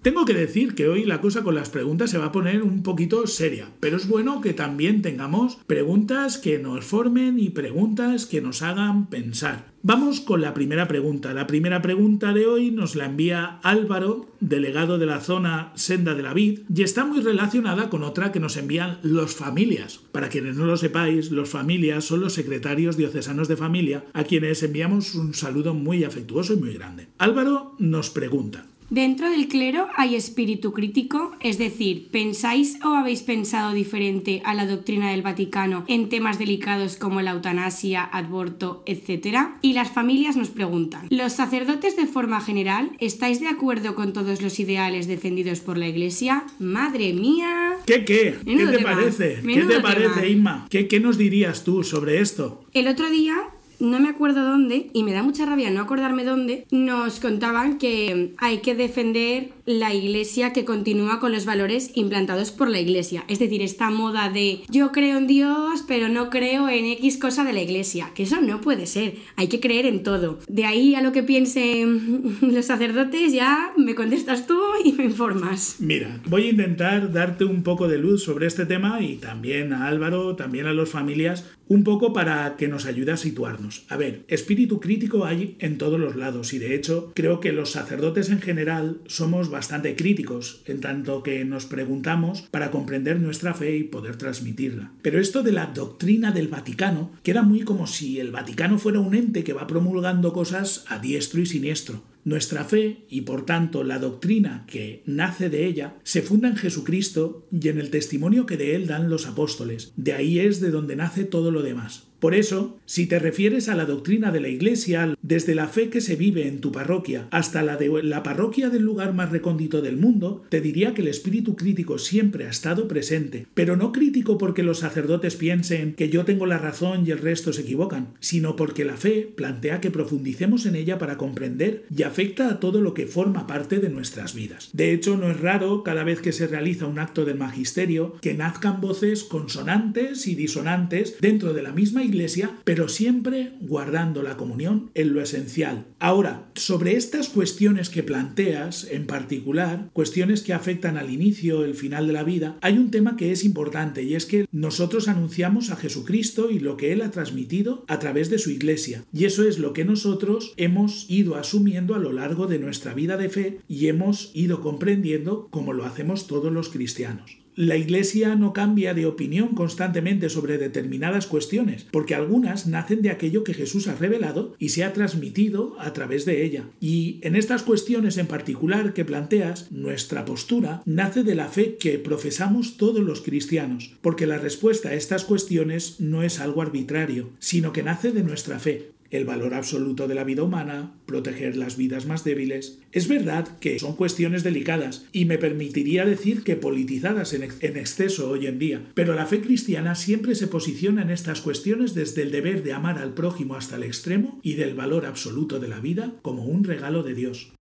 Tengo 0.00 0.24
que 0.24 0.32
decir 0.32 0.76
que 0.76 0.88
hoy 0.88 1.04
la 1.04 1.20
cosa 1.20 1.42
con 1.42 1.56
las 1.56 1.70
preguntas 1.70 2.10
se 2.10 2.18
va 2.18 2.26
a 2.26 2.32
poner 2.32 2.62
un 2.62 2.84
poquito 2.84 3.26
seria, 3.26 3.68
pero 3.80 3.96
es 3.96 4.06
bueno 4.06 4.40
que 4.40 4.54
también 4.54 5.02
tengamos 5.02 5.58
preguntas 5.66 6.38
que 6.38 6.60
nos 6.60 6.84
formen 6.84 7.40
y 7.40 7.50
preguntas 7.50 8.24
que 8.24 8.40
nos 8.40 8.62
hagan 8.62 9.06
pensar. 9.06 9.72
Vamos 9.82 10.20
con 10.20 10.40
la 10.40 10.54
primera 10.54 10.86
pregunta. 10.86 11.34
La 11.34 11.48
primera 11.48 11.82
pregunta 11.82 12.32
de 12.32 12.46
hoy 12.46 12.70
nos 12.70 12.94
la 12.94 13.06
envía 13.06 13.58
Álvaro, 13.64 14.28
delegado 14.38 14.98
de 14.98 15.06
la 15.06 15.20
zona 15.20 15.72
Senda 15.74 16.14
de 16.14 16.22
la 16.22 16.32
Vid, 16.32 16.60
y 16.72 16.82
está 16.82 17.04
muy 17.04 17.20
relacionada 17.20 17.90
con 17.90 18.04
otra 18.04 18.30
que 18.30 18.38
nos 18.38 18.56
envían 18.56 19.00
los 19.02 19.34
familias. 19.34 19.98
Para 20.12 20.28
quienes 20.28 20.54
no 20.54 20.64
lo 20.64 20.76
sepáis, 20.76 21.32
los 21.32 21.48
familias 21.48 22.04
son 22.04 22.20
los 22.20 22.34
secretarios 22.34 22.96
diocesanos 22.96 23.48
de 23.48 23.56
familia, 23.56 24.04
a 24.12 24.22
quienes 24.22 24.62
enviamos 24.62 25.16
un 25.16 25.34
saludo 25.34 25.74
muy 25.74 26.04
afectuoso 26.04 26.54
y 26.54 26.58
muy 26.58 26.72
grande. 26.72 27.08
Álvaro 27.18 27.74
nos 27.78 28.10
pregunta. 28.10 28.64
Dentro 28.90 29.28
del 29.28 29.48
clero 29.48 29.86
hay 29.96 30.14
espíritu 30.14 30.72
crítico, 30.72 31.32
es 31.40 31.58
decir, 31.58 32.08
¿pensáis 32.10 32.78
o 32.82 32.88
habéis 32.88 33.22
pensado 33.22 33.74
diferente 33.74 34.40
a 34.46 34.54
la 34.54 34.64
doctrina 34.64 35.10
del 35.10 35.20
Vaticano 35.20 35.84
en 35.88 36.08
temas 36.08 36.38
delicados 36.38 36.96
como 36.96 37.20
la 37.20 37.32
eutanasia, 37.32 38.02
aborto, 38.02 38.82
etc.? 38.86 39.36
Y 39.60 39.74
las 39.74 39.90
familias 39.90 40.36
nos 40.36 40.48
preguntan, 40.48 41.06
¿los 41.10 41.34
sacerdotes 41.34 41.96
de 41.96 42.06
forma 42.06 42.40
general 42.40 42.92
estáis 42.98 43.40
de 43.40 43.48
acuerdo 43.48 43.94
con 43.94 44.14
todos 44.14 44.40
los 44.40 44.58
ideales 44.58 45.06
defendidos 45.06 45.60
por 45.60 45.76
la 45.76 45.88
Iglesia? 45.88 46.44
¡Madre 46.58 47.12
mía! 47.12 47.76
¿Qué 47.84 48.06
qué? 48.06 48.36
¿Qué 48.42 48.56
te 48.56 48.78
tema, 48.78 48.94
parece? 48.94 49.42
¿Qué 49.46 49.62
te 49.64 49.80
parece. 49.80 50.30
Inma? 50.30 50.66
¿Qué, 50.70 50.88
¿Qué 50.88 50.98
nos 50.98 51.18
dirías 51.18 51.62
tú 51.62 51.84
sobre 51.84 52.20
esto? 52.20 52.64
El 52.72 52.88
otro 52.88 53.10
día, 53.10 53.36
no 53.80 54.00
me 54.00 54.08
acuerdo 54.08 54.44
dónde, 54.44 54.90
y 54.92 55.04
me 55.04 55.12
da 55.12 55.22
mucha 55.22 55.46
rabia 55.46 55.70
no 55.70 55.80
acordarme 55.80 56.24
dónde, 56.24 56.66
nos 56.70 57.20
contaban 57.20 57.78
que 57.78 58.34
hay 58.38 58.58
que 58.58 58.74
defender 58.74 59.50
la 59.66 59.94
iglesia 59.94 60.52
que 60.52 60.64
continúa 60.64 61.20
con 61.20 61.32
los 61.32 61.44
valores 61.44 61.90
implantados 61.94 62.50
por 62.50 62.68
la 62.68 62.80
iglesia. 62.80 63.24
Es 63.28 63.38
decir, 63.38 63.62
esta 63.62 63.90
moda 63.90 64.30
de 64.30 64.62
yo 64.68 64.92
creo 64.92 65.18
en 65.18 65.26
Dios, 65.26 65.84
pero 65.86 66.08
no 66.08 66.30
creo 66.30 66.68
en 66.68 66.86
X 66.86 67.18
cosa 67.18 67.44
de 67.44 67.52
la 67.52 67.60
iglesia. 67.60 68.10
Que 68.14 68.22
eso 68.22 68.40
no 68.40 68.60
puede 68.60 68.86
ser. 68.86 69.14
Hay 69.36 69.48
que 69.48 69.60
creer 69.60 69.86
en 69.86 70.02
todo. 70.02 70.38
De 70.48 70.64
ahí 70.64 70.94
a 70.94 71.02
lo 71.02 71.12
que 71.12 71.22
piensen 71.22 72.38
los 72.40 72.64
sacerdotes, 72.64 73.32
ya 73.32 73.72
me 73.76 73.94
contestas 73.94 74.46
tú 74.46 74.58
y 74.84 74.92
me 74.92 75.04
informas. 75.04 75.76
Mira, 75.80 76.20
voy 76.26 76.46
a 76.46 76.50
intentar 76.50 77.12
darte 77.12 77.44
un 77.44 77.62
poco 77.62 77.88
de 77.88 77.98
luz 77.98 78.24
sobre 78.24 78.46
este 78.46 78.66
tema 78.66 79.00
y 79.02 79.16
también 79.16 79.72
a 79.72 79.86
Álvaro, 79.86 80.36
también 80.36 80.66
a 80.66 80.72
las 80.72 80.88
familias, 80.88 81.44
un 81.66 81.84
poco 81.84 82.12
para 82.12 82.56
que 82.56 82.68
nos 82.68 82.86
ayude 82.86 83.12
a 83.12 83.16
situarnos. 83.16 83.67
A 83.88 83.96
ver, 83.96 84.24
espíritu 84.28 84.80
crítico 84.80 85.24
hay 85.24 85.56
en 85.58 85.78
todos 85.78 85.98
los 85.98 86.16
lados 86.16 86.52
y 86.52 86.58
de 86.58 86.74
hecho 86.74 87.12
creo 87.14 87.40
que 87.40 87.52
los 87.52 87.72
sacerdotes 87.72 88.30
en 88.30 88.40
general 88.40 89.00
somos 89.06 89.50
bastante 89.50 89.96
críticos 89.96 90.62
en 90.66 90.80
tanto 90.80 91.22
que 91.22 91.44
nos 91.44 91.66
preguntamos 91.66 92.42
para 92.50 92.70
comprender 92.70 93.20
nuestra 93.20 93.54
fe 93.54 93.76
y 93.76 93.84
poder 93.84 94.16
transmitirla. 94.16 94.92
Pero 95.02 95.20
esto 95.20 95.42
de 95.42 95.52
la 95.52 95.66
doctrina 95.66 96.32
del 96.32 96.48
Vaticano 96.48 97.10
queda 97.22 97.42
muy 97.42 97.62
como 97.62 97.86
si 97.86 98.20
el 98.20 98.30
Vaticano 98.30 98.78
fuera 98.78 99.00
un 99.00 99.14
ente 99.14 99.44
que 99.44 99.52
va 99.52 99.66
promulgando 99.66 100.32
cosas 100.32 100.84
a 100.88 100.98
diestro 100.98 101.40
y 101.40 101.46
siniestro. 101.46 102.02
Nuestra 102.24 102.64
fe 102.64 103.06
y 103.08 103.22
por 103.22 103.46
tanto 103.46 103.84
la 103.84 103.98
doctrina 103.98 104.64
que 104.66 105.02
nace 105.06 105.48
de 105.48 105.66
ella 105.66 105.96
se 106.02 106.20
funda 106.20 106.48
en 106.48 106.56
Jesucristo 106.56 107.46
y 107.50 107.68
en 107.68 107.78
el 107.78 107.90
testimonio 107.90 108.44
que 108.44 108.56
de 108.56 108.74
él 108.74 108.86
dan 108.86 109.08
los 109.08 109.26
apóstoles. 109.26 109.92
De 109.96 110.12
ahí 110.12 110.38
es 110.38 110.60
de 110.60 110.70
donde 110.70 110.96
nace 110.96 111.24
todo 111.24 111.50
lo 111.50 111.62
demás. 111.62 112.07
Por 112.20 112.34
eso, 112.34 112.80
si 112.84 113.06
te 113.06 113.18
refieres 113.18 113.68
a 113.68 113.76
la 113.76 113.84
doctrina 113.84 114.32
de 114.32 114.40
la 114.40 114.48
Iglesia, 114.48 115.14
desde 115.28 115.54
la 115.54 115.68
fe 115.68 115.90
que 115.90 116.00
se 116.00 116.16
vive 116.16 116.48
en 116.48 116.60
tu 116.60 116.72
parroquia 116.72 117.28
hasta 117.30 117.62
la 117.62 117.76
de 117.76 117.88
la 118.02 118.22
parroquia 118.22 118.70
del 118.70 118.82
lugar 118.82 119.12
más 119.12 119.30
recóndito 119.30 119.82
del 119.82 119.98
mundo, 119.98 120.42
te 120.48 120.62
diría 120.62 120.94
que 120.94 121.02
el 121.02 121.08
espíritu 121.08 121.54
crítico 121.54 121.98
siempre 121.98 122.46
ha 122.46 122.50
estado 122.50 122.88
presente, 122.88 123.46
pero 123.52 123.76
no 123.76 123.92
crítico 123.92 124.38
porque 124.38 124.62
los 124.62 124.78
sacerdotes 124.78 125.36
piensen 125.36 125.92
que 125.94 126.08
yo 126.08 126.24
tengo 126.24 126.46
la 126.46 126.56
razón 126.56 127.04
y 127.06 127.10
el 127.10 127.18
resto 127.18 127.52
se 127.52 127.60
equivocan, 127.60 128.14
sino 128.20 128.56
porque 128.56 128.86
la 128.86 128.96
fe 128.96 129.30
plantea 129.36 129.82
que 129.82 129.90
profundicemos 129.90 130.64
en 130.64 130.76
ella 130.76 130.98
para 130.98 131.18
comprender 131.18 131.84
y 131.94 132.04
afecta 132.04 132.48
a 132.48 132.58
todo 132.58 132.80
lo 132.80 132.94
que 132.94 133.06
forma 133.06 133.46
parte 133.46 133.80
de 133.80 133.90
nuestras 133.90 134.34
vidas. 134.34 134.70
De 134.72 134.94
hecho, 134.94 135.18
no 135.18 135.30
es 135.30 135.38
raro 135.38 135.82
cada 135.82 136.04
vez 136.04 136.22
que 136.22 136.32
se 136.32 136.46
realiza 136.46 136.86
un 136.86 136.98
acto 136.98 137.26
del 137.26 137.36
magisterio 137.36 138.16
que 138.22 138.32
nazcan 138.32 138.80
voces 138.80 139.24
consonantes 139.24 140.26
y 140.26 140.34
disonantes 140.34 141.16
dentro 141.20 141.52
de 141.52 141.62
la 141.62 141.72
misma 141.72 142.02
iglesia, 142.02 142.50
pero 142.64 142.88
siempre 142.88 143.52
guardando 143.60 144.22
la 144.22 144.38
comunión 144.38 144.90
en 144.94 145.17
esencial. 145.20 145.86
Ahora, 145.98 146.50
sobre 146.54 146.96
estas 146.96 147.28
cuestiones 147.28 147.90
que 147.90 148.02
planteas, 148.02 148.86
en 148.90 149.06
particular, 149.06 149.90
cuestiones 149.92 150.42
que 150.42 150.52
afectan 150.52 150.96
al 150.96 151.10
inicio, 151.10 151.64
el 151.64 151.74
final 151.74 152.06
de 152.06 152.12
la 152.12 152.24
vida, 152.24 152.58
hay 152.60 152.78
un 152.78 152.90
tema 152.90 153.16
que 153.16 153.32
es 153.32 153.44
importante 153.44 154.02
y 154.02 154.14
es 154.14 154.26
que 154.26 154.46
nosotros 154.52 155.08
anunciamos 155.08 155.70
a 155.70 155.76
Jesucristo 155.76 156.50
y 156.50 156.58
lo 156.58 156.76
que 156.76 156.92
Él 156.92 157.02
ha 157.02 157.10
transmitido 157.10 157.84
a 157.88 157.98
través 157.98 158.30
de 158.30 158.38
su 158.38 158.50
iglesia. 158.50 159.04
Y 159.12 159.24
eso 159.24 159.46
es 159.46 159.58
lo 159.58 159.72
que 159.72 159.84
nosotros 159.84 160.54
hemos 160.56 161.06
ido 161.08 161.36
asumiendo 161.36 161.94
a 161.94 161.98
lo 161.98 162.12
largo 162.12 162.46
de 162.46 162.58
nuestra 162.58 162.94
vida 162.94 163.16
de 163.16 163.28
fe 163.28 163.60
y 163.68 163.88
hemos 163.88 164.30
ido 164.34 164.60
comprendiendo 164.60 165.48
como 165.50 165.72
lo 165.72 165.84
hacemos 165.84 166.26
todos 166.26 166.52
los 166.52 166.68
cristianos. 166.68 167.38
La 167.60 167.76
Iglesia 167.76 168.36
no 168.36 168.52
cambia 168.52 168.94
de 168.94 169.04
opinión 169.04 169.48
constantemente 169.56 170.28
sobre 170.28 170.58
determinadas 170.58 171.26
cuestiones, 171.26 171.88
porque 171.90 172.14
algunas 172.14 172.68
nacen 172.68 173.02
de 173.02 173.10
aquello 173.10 173.42
que 173.42 173.52
Jesús 173.52 173.88
ha 173.88 173.96
revelado 173.96 174.54
y 174.60 174.68
se 174.68 174.84
ha 174.84 174.92
transmitido 174.92 175.74
a 175.80 175.92
través 175.92 176.24
de 176.24 176.44
ella. 176.44 176.66
Y 176.78 177.18
en 177.22 177.34
estas 177.34 177.64
cuestiones 177.64 178.16
en 178.16 178.28
particular 178.28 178.94
que 178.94 179.04
planteas, 179.04 179.72
nuestra 179.72 180.24
postura 180.24 180.82
nace 180.86 181.24
de 181.24 181.34
la 181.34 181.48
fe 181.48 181.74
que 181.80 181.98
profesamos 181.98 182.76
todos 182.76 183.00
los 183.00 183.22
cristianos, 183.22 183.92
porque 184.02 184.28
la 184.28 184.38
respuesta 184.38 184.90
a 184.90 184.94
estas 184.94 185.24
cuestiones 185.24 185.98
no 185.98 186.22
es 186.22 186.38
algo 186.38 186.62
arbitrario, 186.62 187.30
sino 187.40 187.72
que 187.72 187.82
nace 187.82 188.12
de 188.12 188.22
nuestra 188.22 188.60
fe 188.60 188.92
el 189.10 189.24
valor 189.24 189.54
absoluto 189.54 190.08
de 190.08 190.14
la 190.14 190.24
vida 190.24 190.42
humana, 190.42 190.94
proteger 191.06 191.56
las 191.56 191.76
vidas 191.76 192.06
más 192.06 192.24
débiles. 192.24 192.78
Es 192.92 193.08
verdad 193.08 193.58
que 193.58 193.78
son 193.78 193.96
cuestiones 193.96 194.44
delicadas 194.44 195.06
y 195.12 195.24
me 195.24 195.38
permitiría 195.38 196.04
decir 196.04 196.44
que 196.44 196.56
politizadas 196.56 197.32
en, 197.32 197.42
exceso 197.42 198.30
hoy 198.30 198.46
en 198.46 198.58
día, 198.58 198.82
pero 198.94 199.14
la 199.14 199.26
fe 199.26 199.40
cristiana 199.40 199.94
siempre 199.94 200.34
se 200.34 200.46
posiciona 200.46 201.02
en 201.02 201.10
estas 201.10 201.40
cuestiones 201.40 201.94
desde 201.94 202.22
el 202.22 202.30
deber 202.30 202.62
de 202.62 202.72
amar 202.72 202.98
al 202.98 203.14
prójimo 203.14 203.54
hasta 203.54 203.76
el 203.76 203.84
extremo 203.84 204.40
y 204.42 204.54
del 204.54 204.74
valor 204.74 205.06
absoluto 205.06 205.58
de 205.60 205.68
la 205.68 205.80
vida 205.80 206.14
como 206.22 206.44
un 206.44 206.64
regalo 206.64 207.02
de 207.02 207.14
Dios. 207.14 207.52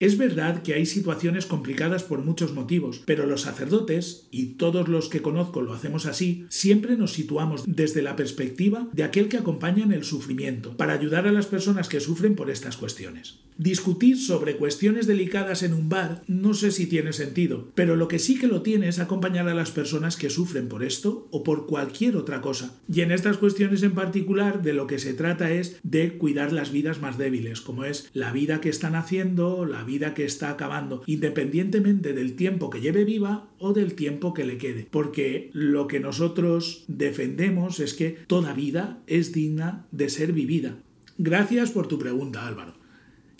Es 0.00 0.16
verdad 0.16 0.62
que 0.62 0.74
hay 0.74 0.86
situaciones 0.86 1.44
complicadas 1.44 2.04
por 2.04 2.24
muchos 2.24 2.54
motivos, 2.54 3.02
pero 3.04 3.26
los 3.26 3.40
sacerdotes, 3.40 4.28
y 4.30 4.54
todos 4.54 4.86
los 4.86 5.08
que 5.08 5.22
conozco 5.22 5.60
lo 5.60 5.72
hacemos 5.72 6.06
así, 6.06 6.46
siempre 6.50 6.96
nos 6.96 7.14
situamos 7.14 7.64
desde 7.66 8.00
la 8.02 8.14
perspectiva 8.14 8.88
de 8.92 9.02
aquel 9.02 9.28
que 9.28 9.38
acompaña 9.38 9.82
en 9.82 9.90
el 9.90 10.04
sufrimiento, 10.04 10.76
para 10.76 10.92
ayudar 10.92 11.26
a 11.26 11.32
las 11.32 11.46
personas 11.46 11.88
que 11.88 11.98
sufren 11.98 12.36
por 12.36 12.48
estas 12.48 12.76
cuestiones. 12.76 13.40
Discutir 13.58 14.16
sobre 14.18 14.56
cuestiones 14.56 15.08
delicadas 15.08 15.64
en 15.64 15.74
un 15.74 15.88
bar 15.88 16.22
no 16.28 16.54
sé 16.54 16.70
si 16.70 16.86
tiene 16.86 17.12
sentido, 17.12 17.72
pero 17.74 17.96
lo 17.96 18.06
que 18.06 18.20
sí 18.20 18.38
que 18.38 18.46
lo 18.46 18.62
tiene 18.62 18.86
es 18.86 19.00
acompañar 19.00 19.48
a 19.48 19.54
las 19.54 19.72
personas 19.72 20.16
que 20.16 20.30
sufren 20.30 20.68
por 20.68 20.84
esto 20.84 21.26
o 21.32 21.42
por 21.42 21.66
cualquier 21.66 22.16
otra 22.16 22.40
cosa. 22.40 22.78
Y 22.88 23.00
en 23.00 23.10
estas 23.10 23.36
cuestiones 23.36 23.82
en 23.82 23.96
particular 23.96 24.62
de 24.62 24.74
lo 24.74 24.86
que 24.86 25.00
se 25.00 25.12
trata 25.12 25.50
es 25.50 25.80
de 25.82 26.18
cuidar 26.18 26.52
las 26.52 26.70
vidas 26.70 27.00
más 27.00 27.18
débiles, 27.18 27.60
como 27.60 27.84
es 27.84 28.08
la 28.14 28.30
vida 28.30 28.60
que 28.60 28.68
están 28.68 28.94
haciendo, 28.94 29.64
la 29.64 29.82
vida 29.88 30.14
que 30.14 30.24
está 30.24 30.50
acabando, 30.50 31.02
independientemente 31.06 32.12
del 32.12 32.36
tiempo 32.36 32.70
que 32.70 32.80
lleve 32.80 33.04
viva 33.04 33.48
o 33.58 33.72
del 33.72 33.94
tiempo 33.94 34.32
que 34.32 34.44
le 34.44 34.56
quede. 34.58 34.86
Porque 34.88 35.50
lo 35.52 35.88
que 35.88 35.98
nosotros 35.98 36.84
defendemos 36.86 37.80
es 37.80 37.94
que 37.94 38.10
toda 38.28 38.52
vida 38.52 39.02
es 39.08 39.32
digna 39.32 39.86
de 39.90 40.08
ser 40.08 40.32
vivida. 40.32 40.78
Gracias 41.16 41.72
por 41.72 41.88
tu 41.88 41.98
pregunta, 41.98 42.46
Álvaro. 42.46 42.74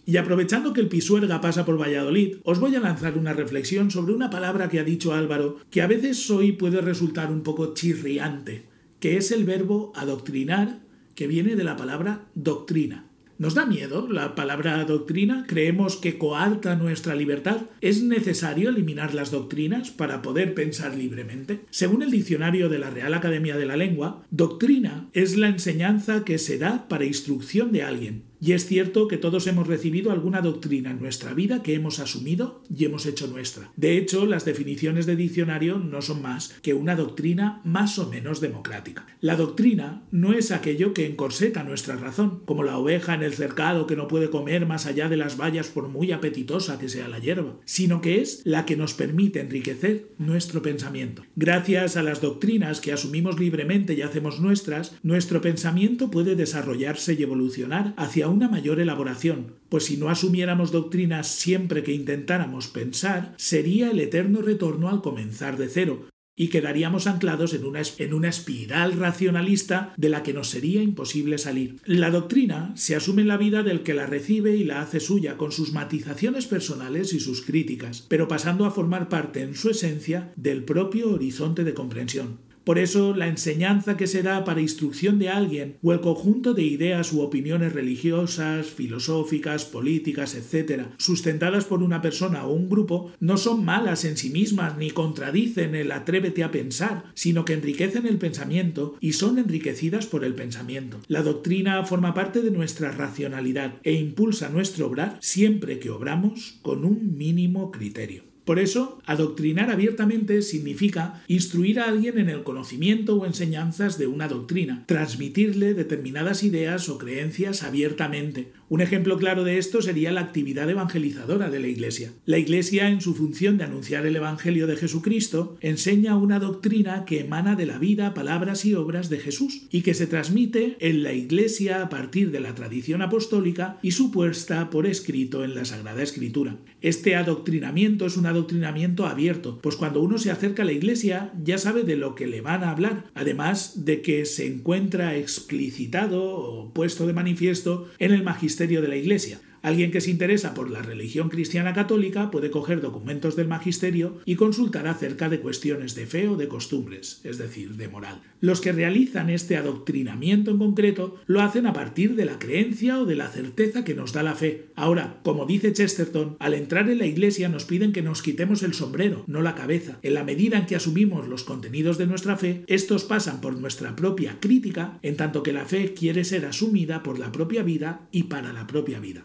Y 0.08 0.16
aprovechando 0.16 0.72
que 0.72 0.80
el 0.80 0.88
Pisuerga 0.88 1.42
pasa 1.42 1.66
por 1.66 1.78
Valladolid, 1.78 2.38
os 2.44 2.58
voy 2.60 2.74
a 2.74 2.80
lanzar 2.80 3.18
una 3.18 3.34
reflexión 3.34 3.90
sobre 3.90 4.14
una 4.14 4.30
palabra 4.30 4.70
que 4.70 4.80
ha 4.80 4.84
dicho 4.84 5.12
Álvaro 5.12 5.58
que 5.70 5.82
a 5.82 5.86
veces 5.86 6.30
hoy 6.30 6.52
puede 6.52 6.80
resultar 6.80 7.30
un 7.30 7.42
poco 7.42 7.74
chirriante, 7.74 8.64
que 9.00 9.18
es 9.18 9.30
el 9.32 9.44
verbo 9.44 9.92
adoctrinar, 9.94 10.80
que 11.14 11.26
viene 11.26 11.56
de 11.56 11.64
la 11.64 11.76
palabra 11.76 12.26
doctrina. 12.34 13.07
¿Nos 13.38 13.54
da 13.54 13.66
miedo 13.66 14.08
la 14.08 14.34
palabra 14.34 14.84
doctrina? 14.84 15.44
¿Creemos 15.46 15.96
que 15.96 16.18
coarta 16.18 16.74
nuestra 16.74 17.14
libertad? 17.14 17.58
¿Es 17.80 18.02
necesario 18.02 18.68
eliminar 18.68 19.14
las 19.14 19.30
doctrinas 19.30 19.92
para 19.92 20.22
poder 20.22 20.54
pensar 20.54 20.96
libremente? 20.96 21.60
Según 21.70 22.02
el 22.02 22.10
diccionario 22.10 22.68
de 22.68 22.80
la 22.80 22.90
Real 22.90 23.14
Academia 23.14 23.56
de 23.56 23.64
la 23.64 23.76
Lengua, 23.76 24.26
doctrina 24.32 25.08
es 25.12 25.36
la 25.36 25.46
enseñanza 25.46 26.24
que 26.24 26.38
se 26.38 26.58
da 26.58 26.88
para 26.88 27.04
instrucción 27.04 27.70
de 27.70 27.84
alguien, 27.84 28.24
y 28.40 28.52
es 28.52 28.66
cierto 28.66 29.08
que 29.08 29.16
todos 29.16 29.46
hemos 29.46 29.66
recibido 29.66 30.12
alguna 30.12 30.40
doctrina 30.40 30.90
en 30.90 31.00
nuestra 31.00 31.34
vida 31.34 31.62
que 31.62 31.74
hemos 31.74 31.98
asumido 31.98 32.62
y 32.74 32.84
hemos 32.84 33.06
hecho 33.06 33.26
nuestra. 33.26 33.72
De 33.76 33.96
hecho, 33.96 34.26
las 34.26 34.44
definiciones 34.44 35.06
de 35.06 35.16
diccionario 35.16 35.78
no 35.78 36.02
son 36.02 36.22
más 36.22 36.54
que 36.62 36.74
una 36.74 36.94
doctrina 36.94 37.60
más 37.64 37.98
o 37.98 38.08
menos 38.08 38.40
democrática. 38.40 39.06
La 39.20 39.36
doctrina 39.36 40.04
no 40.10 40.32
es 40.32 40.52
aquello 40.52 40.94
que 40.94 41.06
encorseta 41.06 41.64
nuestra 41.64 41.96
razón, 41.96 42.42
como 42.44 42.62
la 42.62 42.78
oveja 42.78 43.14
en 43.14 43.22
el 43.22 43.34
cercado 43.34 43.86
que 43.86 43.96
no 43.96 44.08
puede 44.08 44.30
comer 44.30 44.66
más 44.66 44.86
allá 44.86 45.08
de 45.08 45.16
las 45.16 45.36
vallas 45.36 45.68
por 45.68 45.88
muy 45.88 46.12
apetitosa 46.12 46.78
que 46.78 46.88
sea 46.88 47.08
la 47.08 47.18
hierba, 47.18 47.56
sino 47.64 48.00
que 48.00 48.20
es 48.20 48.42
la 48.44 48.64
que 48.66 48.76
nos 48.76 48.94
permite 48.94 49.40
enriquecer 49.40 50.08
nuestro 50.18 50.62
pensamiento. 50.62 51.24
Gracias 51.36 51.96
a 51.96 52.02
las 52.02 52.20
doctrinas 52.20 52.80
que 52.80 52.92
asumimos 52.92 53.38
libremente 53.40 53.94
y 53.94 54.02
hacemos 54.02 54.40
nuestras, 54.40 54.96
nuestro 55.02 55.40
pensamiento 55.40 56.10
puede 56.10 56.36
desarrollarse 56.36 57.14
y 57.14 57.22
evolucionar 57.22 57.94
hacia 57.96 58.27
una 58.28 58.48
mayor 58.48 58.80
elaboración, 58.80 59.54
pues 59.68 59.84
si 59.84 59.96
no 59.96 60.08
asumiéramos 60.08 60.72
doctrinas 60.72 61.28
siempre 61.28 61.82
que 61.82 61.92
intentáramos 61.92 62.68
pensar, 62.68 63.34
sería 63.36 63.90
el 63.90 64.00
eterno 64.00 64.42
retorno 64.42 64.88
al 64.88 65.02
comenzar 65.02 65.56
de 65.56 65.68
cero, 65.68 66.08
y 66.38 66.48
quedaríamos 66.48 67.08
anclados 67.08 67.52
en 67.52 67.64
una, 67.64 67.82
en 67.98 68.14
una, 68.14 68.28
espiral 68.28 68.92
racionalista 68.92 69.92
de 69.96 70.08
la 70.08 70.22
que 70.22 70.32
nos 70.32 70.48
sería 70.48 70.80
imposible 70.80 71.36
salir. 71.36 71.80
La 71.84 72.12
doctrina 72.12 72.72
se 72.76 72.94
asume 72.94 73.22
en 73.22 73.28
la 73.28 73.36
vida 73.36 73.64
del 73.64 73.82
que 73.82 73.92
la 73.92 74.06
recibe 74.06 74.54
y 74.54 74.62
la 74.62 74.80
hace 74.80 75.00
suya, 75.00 75.36
con 75.36 75.50
sus 75.50 75.72
matizaciones 75.72 76.46
personales 76.46 77.12
y 77.12 77.18
sus 77.18 77.42
críticas, 77.42 78.06
pero 78.08 78.28
pasando 78.28 78.66
a 78.66 78.70
formar 78.70 79.08
parte 79.08 79.42
en 79.42 79.56
su 79.56 79.70
esencia 79.70 80.32
del 80.36 80.62
propio 80.62 81.10
horizonte 81.10 81.64
de 81.64 81.74
comprensión. 81.74 82.47
Por 82.68 82.78
eso, 82.78 83.14
la 83.14 83.28
enseñanza 83.28 83.96
que 83.96 84.06
se 84.06 84.22
da 84.22 84.44
para 84.44 84.60
instrucción 84.60 85.18
de 85.18 85.30
alguien 85.30 85.78
o 85.82 85.94
el 85.94 86.02
conjunto 86.02 86.52
de 86.52 86.64
ideas 86.64 87.14
u 87.14 87.22
opiniones 87.22 87.72
religiosas, 87.72 88.66
filosóficas, 88.66 89.64
políticas, 89.64 90.34
etc., 90.34 90.88
sustentadas 90.98 91.64
por 91.64 91.82
una 91.82 92.02
persona 92.02 92.44
o 92.44 92.52
un 92.52 92.68
grupo, 92.68 93.10
no 93.20 93.38
son 93.38 93.64
malas 93.64 94.04
en 94.04 94.18
sí 94.18 94.28
mismas 94.28 94.76
ni 94.76 94.90
contradicen 94.90 95.74
el 95.74 95.90
atrévete 95.90 96.44
a 96.44 96.50
pensar, 96.50 97.04
sino 97.14 97.46
que 97.46 97.54
enriquecen 97.54 98.06
el 98.06 98.18
pensamiento 98.18 98.98
y 99.00 99.14
son 99.14 99.38
enriquecidas 99.38 100.04
por 100.04 100.22
el 100.22 100.34
pensamiento. 100.34 101.00
La 101.08 101.22
doctrina 101.22 101.82
forma 101.84 102.12
parte 102.12 102.42
de 102.42 102.50
nuestra 102.50 102.90
racionalidad 102.90 103.76
e 103.82 103.94
impulsa 103.94 104.50
nuestro 104.50 104.88
obrar 104.88 105.16
siempre 105.22 105.78
que 105.78 105.88
obramos 105.88 106.58
con 106.60 106.84
un 106.84 107.16
mínimo 107.16 107.70
criterio. 107.70 108.27
Por 108.48 108.58
eso, 108.58 108.98
adoctrinar 109.04 109.70
abiertamente 109.70 110.40
significa 110.40 111.22
instruir 111.28 111.80
a 111.80 111.84
alguien 111.84 112.16
en 112.16 112.30
el 112.30 112.44
conocimiento 112.44 113.16
o 113.16 113.26
enseñanzas 113.26 113.98
de 113.98 114.06
una 114.06 114.26
doctrina, 114.26 114.84
transmitirle 114.86 115.74
determinadas 115.74 116.42
ideas 116.42 116.88
o 116.88 116.96
creencias 116.96 117.62
abiertamente, 117.62 118.54
un 118.68 118.82
ejemplo 118.82 119.16
claro 119.16 119.44
de 119.44 119.56
esto 119.56 119.80
sería 119.80 120.12
la 120.12 120.20
actividad 120.20 120.68
evangelizadora 120.68 121.48
de 121.48 121.58
la 121.58 121.68
Iglesia. 121.68 122.12
La 122.26 122.38
Iglesia, 122.38 122.88
en 122.88 123.00
su 123.00 123.14
función 123.14 123.56
de 123.56 123.64
anunciar 123.64 124.04
el 124.04 124.16
Evangelio 124.16 124.66
de 124.66 124.76
Jesucristo, 124.76 125.56
enseña 125.60 126.16
una 126.16 126.38
doctrina 126.38 127.06
que 127.06 127.20
emana 127.20 127.56
de 127.56 127.64
la 127.64 127.78
vida, 127.78 128.12
palabras 128.12 128.66
y 128.66 128.74
obras 128.74 129.08
de 129.08 129.18
Jesús 129.18 129.62
y 129.70 129.82
que 129.82 129.94
se 129.94 130.06
transmite 130.06 130.76
en 130.80 131.02
la 131.02 131.14
Iglesia 131.14 131.82
a 131.82 131.88
partir 131.88 132.30
de 132.30 132.40
la 132.40 132.54
tradición 132.54 133.00
apostólica 133.00 133.78
y 133.82 133.92
su 133.92 134.10
puesta 134.10 134.68
por 134.68 134.86
escrito 134.86 135.44
en 135.44 135.54
la 135.54 135.64
Sagrada 135.64 136.02
Escritura. 136.02 136.56
Este 136.82 137.16
adoctrinamiento 137.16 138.04
es 138.04 138.16
un 138.16 138.26
adoctrinamiento 138.26 139.06
abierto, 139.06 139.58
pues 139.62 139.76
cuando 139.76 140.02
uno 140.02 140.18
se 140.18 140.30
acerca 140.30 140.62
a 140.62 140.66
la 140.66 140.72
Iglesia 140.72 141.32
ya 141.42 141.56
sabe 141.56 141.84
de 141.84 141.96
lo 141.96 142.14
que 142.14 142.26
le 142.26 142.42
van 142.42 142.64
a 142.64 142.70
hablar, 142.70 143.04
además 143.14 143.84
de 143.86 144.02
que 144.02 144.26
se 144.26 144.46
encuentra 144.46 145.16
explicitado 145.16 146.22
o 146.22 146.72
puesto 146.74 147.06
de 147.06 147.14
manifiesto 147.14 147.88
en 147.98 148.12
el 148.12 148.22
magisterio 148.22 148.57
de 148.80 148.88
la 148.88 148.96
Iglesia, 148.96 149.40
Alguien 149.68 149.90
que 149.90 150.00
se 150.00 150.10
interesa 150.10 150.54
por 150.54 150.70
la 150.70 150.80
religión 150.80 151.28
cristiana 151.28 151.74
católica 151.74 152.30
puede 152.30 152.50
coger 152.50 152.80
documentos 152.80 153.36
del 153.36 153.48
magisterio 153.48 154.16
y 154.24 154.36
consultar 154.36 154.88
acerca 154.88 155.28
de 155.28 155.40
cuestiones 155.40 155.94
de 155.94 156.06
fe 156.06 156.26
o 156.26 156.36
de 156.36 156.48
costumbres, 156.48 157.20
es 157.22 157.36
decir, 157.36 157.76
de 157.76 157.86
moral. 157.86 158.22
Los 158.40 158.62
que 158.62 158.72
realizan 158.72 159.28
este 159.28 159.58
adoctrinamiento 159.58 160.52
en 160.52 160.58
concreto 160.58 161.20
lo 161.26 161.42
hacen 161.42 161.66
a 161.66 161.74
partir 161.74 162.14
de 162.14 162.24
la 162.24 162.38
creencia 162.38 162.98
o 162.98 163.04
de 163.04 163.16
la 163.16 163.28
certeza 163.28 163.84
que 163.84 163.94
nos 163.94 164.14
da 164.14 164.22
la 164.22 164.36
fe. 164.36 164.68
Ahora, 164.74 165.20
como 165.22 165.44
dice 165.44 165.74
Chesterton, 165.74 166.36
al 166.38 166.54
entrar 166.54 166.88
en 166.88 166.96
la 166.96 167.06
iglesia 167.06 167.50
nos 167.50 167.66
piden 167.66 167.92
que 167.92 168.00
nos 168.00 168.22
quitemos 168.22 168.62
el 168.62 168.72
sombrero, 168.72 169.24
no 169.26 169.42
la 169.42 169.54
cabeza. 169.54 169.98
En 170.00 170.14
la 170.14 170.24
medida 170.24 170.56
en 170.56 170.64
que 170.64 170.76
asumimos 170.76 171.28
los 171.28 171.44
contenidos 171.44 171.98
de 171.98 172.06
nuestra 172.06 172.38
fe, 172.38 172.64
estos 172.68 173.04
pasan 173.04 173.42
por 173.42 173.60
nuestra 173.60 173.94
propia 173.96 174.38
crítica, 174.40 174.98
en 175.02 175.18
tanto 175.18 175.42
que 175.42 175.52
la 175.52 175.66
fe 175.66 175.92
quiere 175.92 176.24
ser 176.24 176.46
asumida 176.46 177.02
por 177.02 177.18
la 177.18 177.32
propia 177.32 177.62
vida 177.62 178.08
y 178.12 178.22
para 178.24 178.54
la 178.54 178.66
propia 178.66 178.98
vida. 178.98 179.24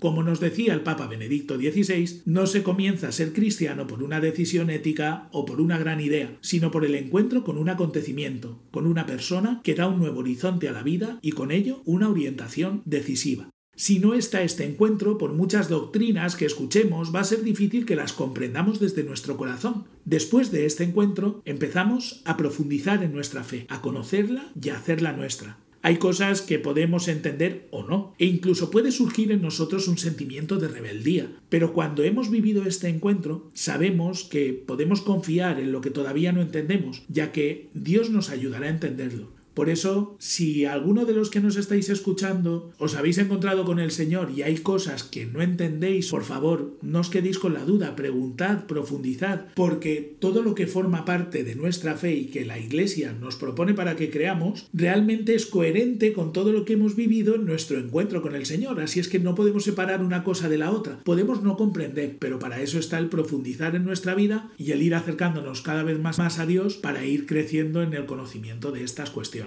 Como 0.00 0.22
nos 0.22 0.40
decía 0.40 0.74
el 0.74 0.82
Papa 0.82 1.06
Benedicto 1.06 1.56
XVI, 1.56 2.22
no 2.24 2.46
se 2.46 2.62
comienza 2.62 3.08
a 3.08 3.12
ser 3.12 3.32
cristiano 3.32 3.86
por 3.86 4.02
una 4.02 4.20
decisión 4.20 4.70
ética 4.70 5.28
o 5.32 5.44
por 5.44 5.60
una 5.60 5.78
gran 5.78 6.00
idea, 6.00 6.36
sino 6.40 6.70
por 6.70 6.84
el 6.84 6.94
encuentro 6.94 7.44
con 7.44 7.58
un 7.58 7.68
acontecimiento, 7.68 8.60
con 8.70 8.86
una 8.86 9.06
persona 9.06 9.60
que 9.62 9.74
da 9.74 9.88
un 9.88 9.98
nuevo 9.98 10.20
horizonte 10.20 10.68
a 10.68 10.72
la 10.72 10.82
vida 10.82 11.18
y 11.22 11.32
con 11.32 11.50
ello 11.50 11.82
una 11.84 12.08
orientación 12.08 12.82
decisiva. 12.84 13.48
Si 13.76 13.98
no 13.98 14.14
está 14.14 14.42
este 14.42 14.64
encuentro, 14.64 15.18
por 15.18 15.32
muchas 15.32 15.68
doctrinas 15.68 16.36
que 16.36 16.46
escuchemos, 16.46 17.12
va 17.12 17.20
a 17.20 17.24
ser 17.24 17.42
difícil 17.42 17.84
que 17.84 17.96
las 17.96 18.12
comprendamos 18.12 18.78
desde 18.78 19.02
nuestro 19.02 19.36
corazón. 19.36 19.86
Después 20.04 20.52
de 20.52 20.64
este 20.64 20.84
encuentro, 20.84 21.42
empezamos 21.44 22.22
a 22.24 22.36
profundizar 22.36 23.02
en 23.02 23.12
nuestra 23.12 23.42
fe, 23.42 23.66
a 23.68 23.80
conocerla 23.80 24.46
y 24.60 24.68
a 24.68 24.76
hacerla 24.76 25.12
nuestra. 25.12 25.58
Hay 25.86 25.98
cosas 25.98 26.40
que 26.40 26.58
podemos 26.58 27.08
entender 27.08 27.68
o 27.70 27.82
no, 27.82 28.14
e 28.18 28.24
incluso 28.24 28.70
puede 28.70 28.90
surgir 28.90 29.30
en 29.32 29.42
nosotros 29.42 29.86
un 29.86 29.98
sentimiento 29.98 30.56
de 30.56 30.68
rebeldía. 30.68 31.30
Pero 31.50 31.74
cuando 31.74 32.02
hemos 32.04 32.30
vivido 32.30 32.64
este 32.64 32.88
encuentro, 32.88 33.50
sabemos 33.52 34.24
que 34.24 34.54
podemos 34.54 35.02
confiar 35.02 35.60
en 35.60 35.72
lo 35.72 35.82
que 35.82 35.90
todavía 35.90 36.32
no 36.32 36.40
entendemos, 36.40 37.02
ya 37.08 37.32
que 37.32 37.68
Dios 37.74 38.08
nos 38.08 38.30
ayudará 38.30 38.68
a 38.68 38.70
entenderlo. 38.70 39.33
Por 39.54 39.70
eso, 39.70 40.16
si 40.18 40.64
alguno 40.64 41.04
de 41.04 41.14
los 41.14 41.30
que 41.30 41.40
nos 41.40 41.56
estáis 41.56 41.88
escuchando 41.88 42.72
os 42.78 42.96
habéis 42.96 43.18
encontrado 43.18 43.64
con 43.64 43.78
el 43.78 43.92
Señor 43.92 44.32
y 44.34 44.42
hay 44.42 44.58
cosas 44.58 45.04
que 45.04 45.26
no 45.26 45.42
entendéis, 45.42 46.10
por 46.10 46.24
favor, 46.24 46.76
no 46.82 47.00
os 47.00 47.08
quedéis 47.10 47.38
con 47.38 47.54
la 47.54 47.64
duda, 47.64 47.94
preguntad, 47.94 48.66
profundizad, 48.66 49.46
porque 49.54 50.16
todo 50.18 50.42
lo 50.42 50.54
que 50.54 50.66
forma 50.66 51.04
parte 51.04 51.44
de 51.44 51.54
nuestra 51.54 51.96
fe 51.96 52.14
y 52.14 52.24
que 52.26 52.44
la 52.44 52.58
Iglesia 52.58 53.14
nos 53.18 53.36
propone 53.36 53.74
para 53.74 53.96
que 53.96 54.10
creamos, 54.10 54.68
realmente 54.72 55.34
es 55.34 55.46
coherente 55.46 56.12
con 56.12 56.32
todo 56.32 56.52
lo 56.52 56.64
que 56.64 56.72
hemos 56.72 56.96
vivido 56.96 57.36
en 57.36 57.46
nuestro 57.46 57.78
encuentro 57.78 58.22
con 58.22 58.34
el 58.34 58.46
Señor. 58.46 58.80
Así 58.80 58.98
es 58.98 59.08
que 59.08 59.20
no 59.20 59.34
podemos 59.34 59.64
separar 59.64 60.02
una 60.02 60.24
cosa 60.24 60.48
de 60.48 60.58
la 60.58 60.72
otra. 60.72 60.98
Podemos 61.04 61.42
no 61.42 61.56
comprender, 61.56 62.16
pero 62.18 62.38
para 62.38 62.60
eso 62.60 62.78
está 62.78 62.98
el 62.98 63.08
profundizar 63.08 63.76
en 63.76 63.84
nuestra 63.84 64.14
vida 64.14 64.50
y 64.58 64.72
el 64.72 64.82
ir 64.82 64.94
acercándonos 64.94 65.62
cada 65.62 65.84
vez 65.84 66.00
más, 66.00 66.18
más 66.18 66.38
a 66.38 66.46
Dios 66.46 66.74
para 66.74 67.04
ir 67.04 67.26
creciendo 67.26 67.82
en 67.82 67.94
el 67.94 68.06
conocimiento 68.06 68.72
de 68.72 68.82
estas 68.82 69.10
cuestiones. 69.10 69.43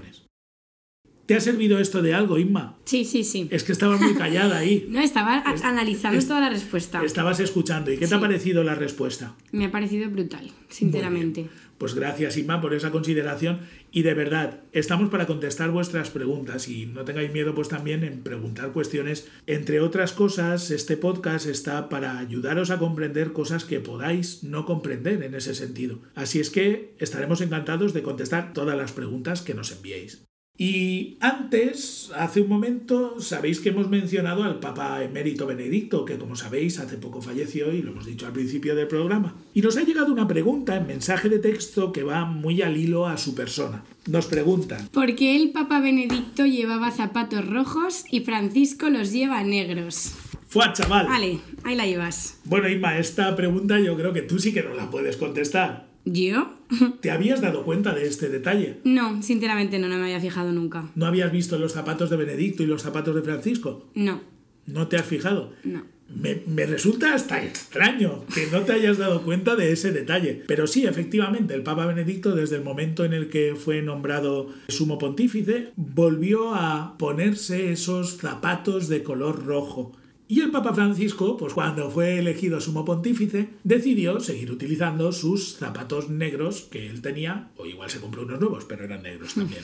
¿Te 1.27 1.35
ha 1.35 1.41
servido 1.41 1.77
esto 1.79 2.01
de 2.01 2.13
algo, 2.13 2.39
Inma? 2.39 2.77
Sí, 2.85 3.03
sí, 3.03 3.25
sí. 3.25 3.49
Es 3.51 3.65
que 3.65 3.73
estabas 3.73 3.99
muy 3.99 4.13
callada 4.15 4.59
ahí. 4.59 4.87
No, 4.89 5.01
estaba 5.01 5.43
analizando 5.63 6.25
toda 6.25 6.39
la 6.39 6.49
respuesta. 6.49 7.03
Estabas 7.03 7.41
escuchando. 7.41 7.91
¿Y 7.91 7.97
qué 7.97 8.07
te 8.07 8.15
ha 8.15 8.19
parecido 8.19 8.63
la 8.63 8.75
respuesta? 8.75 9.35
Me 9.51 9.65
ha 9.65 9.71
parecido 9.71 10.09
brutal, 10.09 10.49
sinceramente. 10.69 11.49
Pues 11.77 11.93
gracias, 11.93 12.37
Inma, 12.37 12.59
por 12.59 12.73
esa 12.73 12.91
consideración. 12.91 13.59
Y 13.91 14.01
de 14.01 14.13
verdad, 14.13 14.61
estamos 14.71 15.09
para 15.09 15.27
contestar 15.27 15.69
vuestras 15.69 16.09
preguntas 16.09 16.67
y 16.67 16.87
no 16.87 17.05
tengáis 17.05 17.31
miedo 17.31 17.53
pues 17.53 17.69
también 17.69 18.03
en 18.03 18.23
preguntar 18.23 18.71
cuestiones. 18.71 19.27
Entre 19.45 19.79
otras 19.79 20.11
cosas, 20.11 20.71
este 20.71 20.97
podcast 20.97 21.45
está 21.45 21.89
para 21.89 22.17
ayudaros 22.17 22.71
a 22.71 22.79
comprender 22.79 23.31
cosas 23.31 23.63
que 23.63 23.79
podáis 23.79 24.43
no 24.43 24.65
comprender 24.65 25.21
en 25.21 25.35
ese 25.35 25.53
sentido. 25.53 25.99
Así 26.15 26.39
es 26.39 26.49
que 26.49 26.95
estaremos 26.97 27.41
encantados 27.41 27.93
de 27.93 28.03
contestar 28.03 28.53
todas 28.53 28.77
las 28.77 28.91
preguntas 28.91 29.41
que 29.41 29.53
nos 29.53 29.71
enviéis. 29.71 30.27
Y 30.57 31.17
antes, 31.19 32.11
hace 32.15 32.41
un 32.41 32.49
momento, 32.49 33.21
sabéis 33.21 33.59
que 33.59 33.69
hemos 33.69 33.89
mencionado 33.89 34.43
al 34.43 34.59
Papa 34.59 35.03
Emérito 35.03 35.45
Benedicto, 35.45 36.03
que 36.03 36.17
como 36.17 36.35
sabéis 36.35 36.79
hace 36.79 36.97
poco 36.97 37.21
falleció 37.21 37.71
y 37.71 37.83
lo 37.83 37.91
hemos 37.91 38.07
dicho 38.07 38.25
al 38.25 38.33
principio 38.33 38.75
del 38.75 38.87
programa. 38.87 39.35
Y 39.53 39.61
nos 39.61 39.77
ha 39.77 39.83
llegado 39.83 40.11
una 40.11 40.27
pregunta 40.27 40.75
en 40.75 40.87
mensaje 40.87 41.29
de 41.29 41.37
texto 41.37 41.91
que 41.91 42.01
va 42.01 42.25
muy 42.25 42.63
al 42.63 42.75
hilo 42.75 43.05
a 43.05 43.17
su 43.17 43.35
persona. 43.35 43.83
Nos 44.07 44.25
preguntan. 44.25 44.87
¿Por 44.87 45.15
qué 45.15 45.35
el 45.35 45.51
Papa 45.51 45.79
Benedicto 45.79 46.47
llevaba 46.47 46.89
zapatos 46.89 47.47
rojos 47.47 48.05
y 48.09 48.21
Francisco 48.21 48.89
los 48.89 49.11
lleva 49.11 49.43
negros? 49.43 50.13
¡Fua, 50.47 50.73
chaval! 50.73 51.07
Vale, 51.07 51.39
ahí 51.65 51.75
la 51.75 51.85
llevas. 51.85 52.39
Bueno, 52.45 52.69
Inma, 52.69 52.97
esta 52.97 53.35
pregunta 53.35 53.79
yo 53.79 53.95
creo 53.95 54.13
que 54.13 54.21
tú 54.21 54.39
sí 54.39 54.53
que 54.53 54.63
no 54.63 54.73
la 54.73 54.89
puedes 54.89 55.17
contestar. 55.17 55.86
¿Yo? 56.13 56.53
¿Te 57.01 57.11
habías 57.11 57.41
dado 57.41 57.63
cuenta 57.63 57.93
de 57.93 58.07
este 58.07 58.29
detalle? 58.29 58.77
No, 58.83 59.21
sinceramente 59.21 59.77
no, 59.77 59.87
no 59.87 59.97
me 59.97 60.03
había 60.03 60.21
fijado 60.21 60.51
nunca. 60.51 60.89
¿No 60.95 61.05
habías 61.05 61.31
visto 61.31 61.57
los 61.57 61.73
zapatos 61.73 62.09
de 62.09 62.15
Benedicto 62.15 62.63
y 62.63 62.65
los 62.65 62.81
zapatos 62.81 63.13
de 63.15 63.21
Francisco? 63.21 63.89
No. 63.93 64.21
¿No 64.65 64.87
te 64.87 64.95
has 64.95 65.05
fijado? 65.05 65.53
No. 65.63 65.83
Me, 66.09 66.41
me, 66.47 66.65
resulta 66.65 67.13
hasta 67.13 67.43
extraño 67.43 68.23
que 68.33 68.47
no 68.49 68.61
te 68.61 68.71
hayas 68.71 68.97
dado 68.97 69.23
cuenta 69.23 69.57
de 69.57 69.73
ese 69.73 69.91
detalle. 69.91 70.43
Pero 70.47 70.65
sí, 70.65 70.85
efectivamente, 70.85 71.53
el 71.53 71.63
Papa 71.63 71.85
Benedicto, 71.85 72.33
desde 72.33 72.55
el 72.55 72.63
momento 72.63 73.03
en 73.03 73.11
el 73.11 73.27
que 73.27 73.55
fue 73.57 73.81
nombrado 73.81 74.47
sumo 74.69 74.97
pontífice, 74.97 75.73
volvió 75.75 76.55
a 76.55 76.97
ponerse 76.97 77.73
esos 77.73 78.17
zapatos 78.17 78.87
de 78.87 79.03
color 79.03 79.45
rojo. 79.45 79.97
Y 80.29 80.41
el 80.41 80.51
Papa 80.51 80.73
Francisco, 80.73 81.37
pues 81.37 81.53
cuando 81.53 81.89
fue 81.89 82.19
elegido 82.19 82.59
sumo 82.59 82.83
pontífice, 82.83 83.49
decidió 83.63 84.19
seguir 84.19 84.51
utilizando 84.51 85.13
sus 85.13 85.55
zapatos 85.55 86.09
negros 86.09 86.67
que 86.69 86.87
él 86.87 87.01
tenía, 87.01 87.51
o 87.55 87.65
igual 87.65 87.89
se 87.89 88.01
compró 88.01 88.23
unos 88.23 88.39
nuevos, 88.39 88.65
pero 88.65 88.83
eran 88.83 89.03
negros 89.03 89.35
también. 89.35 89.63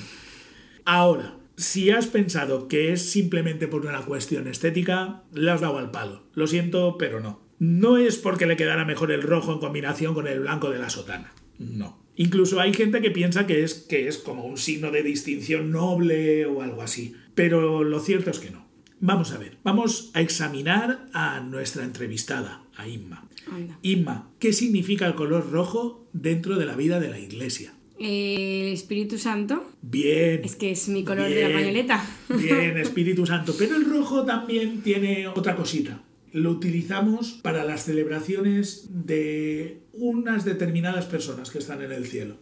Ahora, 0.85 1.35
si 1.57 1.91
has 1.91 2.07
pensado 2.07 2.67
que 2.67 2.93
es 2.93 3.09
simplemente 3.09 3.67
por 3.67 3.85
una 3.85 4.01
cuestión 4.03 4.47
estética, 4.47 5.23
le 5.33 5.51
has 5.51 5.61
dado 5.61 5.77
al 5.77 5.91
palo. 5.91 6.23
Lo 6.33 6.47
siento, 6.47 6.97
pero 6.97 7.19
no. 7.19 7.41
No 7.59 7.97
es 7.97 8.17
porque 8.17 8.45
le 8.45 8.57
quedara 8.57 8.85
mejor 8.85 9.11
el 9.11 9.21
rojo 9.21 9.53
en 9.53 9.59
combinación 9.59 10.13
con 10.13 10.27
el 10.27 10.39
blanco 10.39 10.69
de 10.69 10.79
la 10.79 10.89
sotana. 10.89 11.33
No. 11.59 12.01
Incluso 12.15 12.59
hay 12.59 12.73
gente 12.73 13.01
que 13.01 13.11
piensa 13.11 13.47
que 13.47 13.63
es, 13.63 13.73
que 13.73 14.07
es 14.07 14.17
como 14.17 14.45
un 14.45 14.57
signo 14.57 14.91
de 14.91 15.03
distinción 15.03 15.71
noble 15.71 16.45
o 16.45 16.61
algo 16.61 16.81
así. 16.81 17.15
Pero 17.35 17.83
lo 17.83 17.99
cierto 17.99 18.29
es 18.29 18.39
que 18.39 18.51
no. 18.51 18.62
Vamos 19.05 19.33
a 19.33 19.37
ver, 19.37 19.57
vamos 19.65 20.11
a 20.13 20.21
examinar 20.21 21.09
a 21.11 21.41
nuestra 21.41 21.83
entrevistada, 21.83 22.63
a 22.77 22.87
Inma. 22.87 23.27
Anda. 23.51 23.77
Inma, 23.81 24.31
¿qué 24.39 24.53
significa 24.53 25.05
el 25.05 25.15
color 25.15 25.51
rojo 25.51 26.07
dentro 26.13 26.57
de 26.57 26.65
la 26.65 26.77
vida 26.77 27.01
de 27.01 27.09
la 27.09 27.19
iglesia? 27.19 27.73
El 27.99 28.71
Espíritu 28.71 29.17
Santo. 29.17 29.69
Bien. 29.81 30.39
Es 30.45 30.55
que 30.55 30.71
es 30.71 30.87
mi 30.87 31.03
color 31.03 31.29
de 31.29 31.49
la 31.49 31.53
pañoleta. 31.53 32.01
Bien, 32.29 32.77
Espíritu 32.77 33.25
Santo. 33.25 33.53
Pero 33.59 33.75
el 33.75 33.83
rojo 33.83 34.23
también 34.23 34.81
tiene 34.83 35.27
otra 35.27 35.57
cosita. 35.57 36.01
Lo 36.31 36.51
utilizamos 36.51 37.33
para 37.43 37.65
las 37.65 37.83
celebraciones 37.83 38.87
de 38.89 39.81
unas 39.91 40.45
determinadas 40.45 41.07
personas 41.07 41.51
que 41.51 41.57
están 41.59 41.81
en 41.81 41.91
el 41.91 42.07
cielo. 42.07 42.37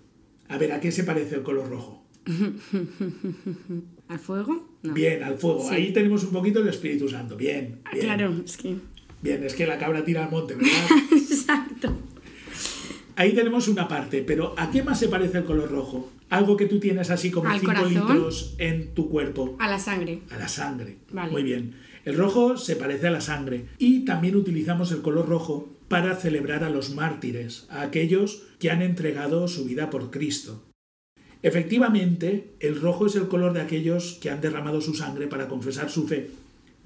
A 0.47 0.59
ver, 0.59 0.73
¿a 0.73 0.79
qué 0.79 0.91
se 0.91 1.05
parece 1.05 1.37
el 1.37 1.41
color 1.41 1.71
rojo? 1.71 2.05
¿Al 4.07 4.19
fuego? 4.19 4.67
No. 4.83 4.93
Bien, 4.93 5.23
al 5.23 5.37
fuego. 5.37 5.67
Sí. 5.67 5.75
Ahí 5.75 5.93
tenemos 5.93 6.23
un 6.23 6.31
poquito 6.31 6.59
el 6.59 6.67
Espíritu 6.67 7.07
Santo. 7.09 7.35
Bien, 7.37 7.79
Ah, 7.85 7.91
bien. 7.93 8.05
Claro, 8.05 8.33
es 8.43 8.57
que. 8.57 8.75
Bien, 9.21 9.43
es 9.43 9.53
que 9.53 9.67
la 9.67 9.77
cabra 9.77 10.03
tira 10.03 10.25
al 10.25 10.31
monte, 10.31 10.55
¿verdad? 10.55 10.71
Exacto. 11.11 11.93
Ahí 13.15 13.33
tenemos 13.33 13.67
una 13.67 13.87
parte, 13.87 14.23
pero 14.23 14.55
¿a 14.57 14.71
qué 14.71 14.81
más 14.83 14.99
se 14.99 15.07
parece 15.07 15.39
el 15.39 15.43
color 15.43 15.69
rojo? 15.69 16.09
Algo 16.29 16.57
que 16.57 16.65
tú 16.65 16.79
tienes 16.79 17.09
así 17.11 17.29
como 17.29 17.49
Al 17.49 17.59
5 17.59 17.71
corazón. 17.73 17.93
litros 17.93 18.55
en 18.57 18.93
tu 18.95 19.09
cuerpo. 19.09 19.55
A 19.59 19.67
la 19.69 19.77
sangre. 19.79 20.21
A 20.31 20.37
la 20.37 20.47
sangre. 20.47 20.97
Vale. 21.11 21.31
Muy 21.31 21.43
bien. 21.43 21.75
El 22.05 22.17
rojo 22.17 22.57
se 22.57 22.75
parece 22.77 23.07
a 23.07 23.11
la 23.11 23.21
sangre 23.21 23.65
y 23.77 24.05
también 24.05 24.35
utilizamos 24.35 24.91
el 24.91 25.01
color 25.01 25.27
rojo 25.29 25.69
para 25.87 26.15
celebrar 26.15 26.63
a 26.63 26.69
los 26.69 26.95
mártires, 26.95 27.67
a 27.69 27.81
aquellos 27.81 28.43
que 28.59 28.71
han 28.71 28.81
entregado 28.81 29.47
su 29.47 29.65
vida 29.65 29.89
por 29.89 30.09
Cristo. 30.09 30.63
Efectivamente, 31.43 32.51
el 32.59 32.79
rojo 32.79 33.07
es 33.07 33.15
el 33.15 33.27
color 33.27 33.53
de 33.53 33.61
aquellos 33.61 34.17
que 34.21 34.29
han 34.29 34.41
derramado 34.41 34.81
su 34.81 34.93
sangre 34.93 35.27
para 35.27 35.47
confesar 35.47 35.89
su 35.89 36.07
fe. 36.07 36.29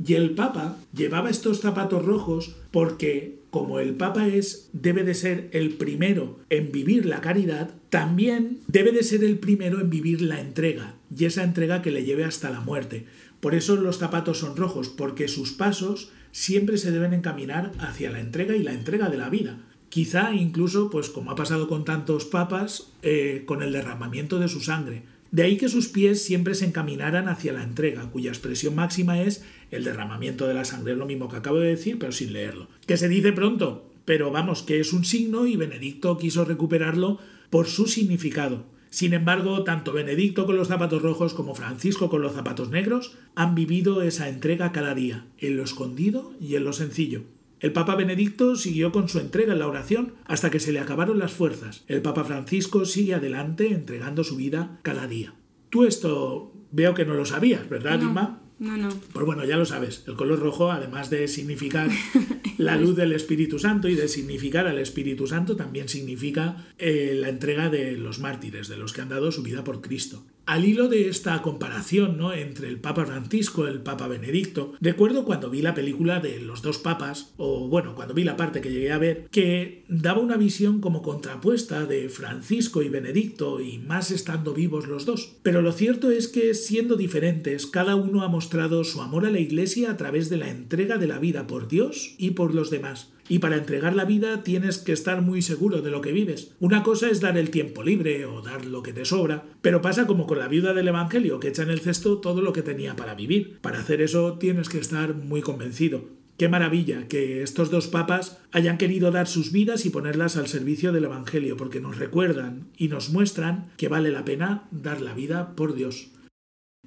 Y 0.04 0.14
el 0.14 0.32
Papa 0.32 0.78
llevaba 0.94 1.30
estos 1.30 1.62
zapatos 1.62 2.06
rojos 2.06 2.56
porque, 2.72 3.40
como 3.50 3.80
el 3.80 3.96
Papa 3.96 4.28
es, 4.28 4.70
debe 4.74 5.04
de 5.04 5.14
ser 5.14 5.50
el 5.52 5.72
primero 5.72 6.40
en 6.50 6.72
vivir 6.72 7.06
la 7.06 7.22
caridad, 7.22 7.72
también 7.90 8.60
debe 8.68 8.92
de 8.92 9.04
ser 9.04 9.24
el 9.24 9.40
primero 9.40 9.80
en 9.80 9.90
vivir 9.90 10.22
la 10.22 10.42
entrega, 10.42 10.96
y 11.18 11.26
esa 11.26 11.44
entrega 11.44 11.82
que 11.82 11.92
le 11.92 12.04
lleve 12.04 12.26
hasta 12.26 12.50
la 12.50 12.60
muerte. 12.60 13.06
Por 13.40 13.56
eso 13.56 13.76
los 13.76 13.98
zapatos 13.98 14.40
son 14.40 14.58
rojos, 14.58 14.90
porque 14.90 15.28
sus 15.28 15.54
pasos 15.54 16.12
siempre 16.32 16.78
se 16.78 16.92
deben 16.92 17.14
encaminar 17.14 17.72
hacia 17.80 18.12
la 18.12 18.20
entrega 18.20 18.56
y 18.56 18.64
la 18.64 18.74
entrega 18.74 19.10
de 19.10 19.18
la 19.18 19.30
vida. 19.30 19.60
Quizá 19.96 20.34
incluso, 20.34 20.90
pues 20.90 21.10
como 21.10 21.32
ha 21.32 21.36
pasado 21.36 21.70
con 21.70 21.86
tantos 21.86 22.26
papas, 22.26 22.92
eh, 23.02 23.44
con 23.46 23.64
el 23.64 23.72
derramamiento 23.72 24.40
de 24.40 24.50
su 24.50 24.60
sangre. 24.60 25.04
De 25.32 25.44
ahí 25.44 25.56
que 25.56 25.70
sus 25.70 25.88
pies 25.88 26.22
siempre 26.22 26.54
se 26.54 26.66
encaminaran 26.66 27.30
hacia 27.30 27.54
la 27.54 27.64
entrega, 27.64 28.12
cuya 28.12 28.30
expresión 28.30 28.76
máxima 28.76 29.22
es 29.22 29.46
el 29.72 29.86
derramamiento 29.86 30.48
de 30.48 30.54
la 30.54 30.66
sangre. 30.66 30.92
Es 30.92 30.98
lo 30.98 31.06
mismo 31.06 31.30
que 31.30 31.38
acabo 31.38 31.60
de 31.60 31.70
decir, 31.70 31.98
pero 31.98 32.12
sin 32.12 32.34
leerlo. 32.34 32.68
Que 32.86 32.98
se 32.98 33.08
dice 33.08 33.32
pronto, 33.32 33.90
pero 34.04 34.32
vamos, 34.32 34.64
que 34.64 34.82
es 34.82 34.92
un 34.92 35.06
signo 35.06 35.48
y 35.48 35.56
Benedicto 35.56 36.18
quiso 36.18 36.44
recuperarlo 36.44 37.20
por 37.50 37.68
su 37.68 37.88
significado. 37.88 38.66
Sin 38.90 39.14
embargo, 39.14 39.64
tanto 39.64 39.94
Benedicto 39.94 40.46
con 40.46 40.58
los 40.58 40.68
zapatos 40.68 41.04
rojos 41.04 41.34
como 41.34 41.56
Francisco 41.56 42.10
con 42.10 42.22
los 42.22 42.34
zapatos 42.34 42.70
negros 42.70 43.16
han 43.36 43.56
vivido 43.56 44.02
esa 44.02 44.28
entrega 44.28 44.74
cada 44.74 44.94
día, 44.94 45.26
en 45.38 45.56
lo 45.56 45.64
escondido 45.64 46.34
y 46.42 46.56
en 46.56 46.66
lo 46.66 46.74
sencillo. 46.74 47.24
El 47.60 47.72
Papa 47.74 47.96
Benedicto 47.96 48.56
siguió 48.56 48.92
con 48.92 49.08
su 49.10 49.20
entrega 49.20 49.54
en 49.54 49.60
la 49.60 49.68
oración 49.68 50.14
hasta 50.26 50.50
que 50.50 50.60
se 50.60 50.72
le 50.72 50.80
acabaron 50.80 51.20
las 51.20 51.34
fuerzas. 51.34 51.84
El 51.88 52.02
Papa 52.02 52.24
Francisco 52.24 52.86
sigue 52.86 53.14
adelante 53.16 53.72
entregando 53.72 54.24
su 54.24 54.36
vida 54.36 54.80
cada 54.84 55.08
día. 55.08 55.34
Tú 55.70 55.86
esto 55.86 56.54
veo 56.72 56.94
que 56.94 57.06
no 57.06 57.14
lo 57.14 57.26
sabías, 57.26 57.68
¿verdad, 57.70 58.00
No, 58.00 58.10
Inma? 58.10 58.42
no, 58.60 58.78
no. 58.78 58.90
Pues 59.14 59.26
bueno, 59.26 59.46
ya 59.46 59.58
lo 59.58 59.66
sabes. 59.66 60.04
El 60.08 60.16
color 60.16 60.40
rojo, 60.40 60.72
además 60.72 61.10
de 61.10 61.28
significar 61.28 61.90
la 62.58 62.78
luz 62.78 62.96
del 62.96 63.14
Espíritu 63.14 63.58
Santo 63.60 63.88
y 63.88 63.96
de 63.96 64.08
significar 64.10 64.68
al 64.68 64.80
Espíritu 64.80 65.26
Santo, 65.28 65.56
también 65.56 65.88
significa 65.90 66.68
eh, 66.78 67.14
la 67.20 67.30
entrega 67.30 67.70
de 67.70 67.94
los 67.94 68.20
mártires, 68.20 68.68
de 68.68 68.78
los 68.78 68.94
que 68.94 69.02
han 69.02 69.10
dado 69.10 69.32
su 69.32 69.44
vida 69.44 69.64
por 69.64 69.82
Cristo. 69.82 70.26
Al 70.46 70.64
hilo 70.64 70.88
de 70.90 71.10
esta 71.10 71.42
comparación 71.42 72.18
¿no? 72.18 72.32
entre 72.32 72.68
el 72.68 72.80
Papa 72.80 73.06
Francisco 73.08 73.66
y 73.66 73.72
el 73.72 73.82
Papa 73.82 74.08
Benedicto, 74.08 74.74
recuerdo 74.80 75.26
cuando 75.26 75.50
vi 75.50 75.64
la 75.64 75.74
película 75.74 76.20
de 76.20 76.40
los 76.40 76.62
dos 76.62 76.78
papas, 76.78 77.34
o 77.38 77.68
bueno, 77.68 77.96
cuando 77.96 78.14
vi 78.14 78.24
la 78.24 78.38
parte 78.38 78.62
que 78.62 78.72
llegué 78.72 78.92
a 78.92 79.00
ver, 79.00 79.28
que 79.32 79.84
daba 79.88 80.20
una 80.20 80.38
visión 80.38 80.82
como 80.82 81.02
contrapuesta 81.02 81.88
de 81.88 82.10
Francisco 82.10 82.84
y 82.84 82.90
Benedicto, 82.90 83.60
y 83.60 83.80
más 83.80 84.12
estando 84.12 84.54
vivos 84.54 84.88
los 84.88 85.06
dos. 85.06 85.36
Pero 85.42 85.64
lo 85.64 85.72
cierto 85.72 86.12
es 86.12 86.28
que, 86.28 86.54
siendo 86.54 86.96
diferentes, 86.96 87.66
cada 87.66 87.96
uno 87.96 88.22
ha 88.22 88.28
mostrado 88.28 88.84
su 88.84 89.02
amor 89.02 89.26
a 89.26 89.32
la 89.32 89.40
Iglesia 89.40 89.90
a 89.90 89.98
través 89.98 90.30
de 90.30 90.38
la 90.38 90.50
entrega 90.50 91.00
de 91.00 91.08
la 91.08 91.18
vida 91.18 91.48
por 91.48 91.68
Dios 91.68 92.14
y 92.20 92.32
por 92.32 92.54
los 92.54 92.70
demás. 92.70 93.15
Y 93.28 93.40
para 93.40 93.58
entregar 93.58 93.96
la 93.96 94.06
vida 94.06 94.44
tienes 94.44 94.78
que 94.78 94.92
estar 94.92 95.22
muy 95.22 95.42
seguro 95.42 95.82
de 95.82 95.90
lo 95.90 96.02
que 96.02 96.12
vives. 96.12 96.52
Una 96.60 96.84
cosa 96.84 97.10
es 97.10 97.22
dar 97.22 97.38
el 97.38 97.50
tiempo 97.50 97.84
libre 97.84 98.26
o 98.26 98.42
dar 98.42 98.66
lo 98.66 98.84
que 98.84 98.94
te 98.94 99.06
sobra, 99.06 99.46
pero 99.62 99.82
pasa 99.82 100.06
como 100.06 100.28
con 100.28 100.40
la 100.40 100.48
viuda 100.48 100.74
del 100.74 100.88
Evangelio 100.88 101.40
que 101.40 101.48
echa 101.48 101.64
en 101.64 101.72
el 101.72 101.80
cesto 101.80 102.20
todo 102.20 102.42
lo 102.42 102.54
que 102.54 102.62
tenía 102.62 102.96
para 102.96 103.16
vivir. 103.16 103.58
Para 103.62 103.80
hacer 103.80 104.02
eso 104.02 104.38
tienes 104.38 104.70
que 104.70 104.80
estar 104.80 105.16
muy 105.16 105.42
convencido. 105.42 106.06
Qué 106.38 106.50
maravilla 106.50 107.08
que 107.08 107.42
estos 107.44 107.72
dos 107.72 107.88
papas 107.88 108.42
hayan 108.52 108.78
querido 108.78 109.10
dar 109.10 109.28
sus 109.28 109.54
vidas 109.54 109.86
y 109.86 109.90
ponerlas 109.90 110.36
al 110.36 110.48
servicio 110.48 110.92
del 110.92 111.06
Evangelio, 111.06 111.56
porque 111.56 111.80
nos 111.80 111.98
recuerdan 111.98 112.68
y 112.78 112.90
nos 112.90 113.10
muestran 113.10 113.72
que 113.78 113.88
vale 113.88 114.12
la 114.12 114.26
pena 114.26 114.68
dar 114.70 115.02
la 115.02 115.14
vida 115.14 115.56
por 115.56 115.76
Dios. 115.76 116.12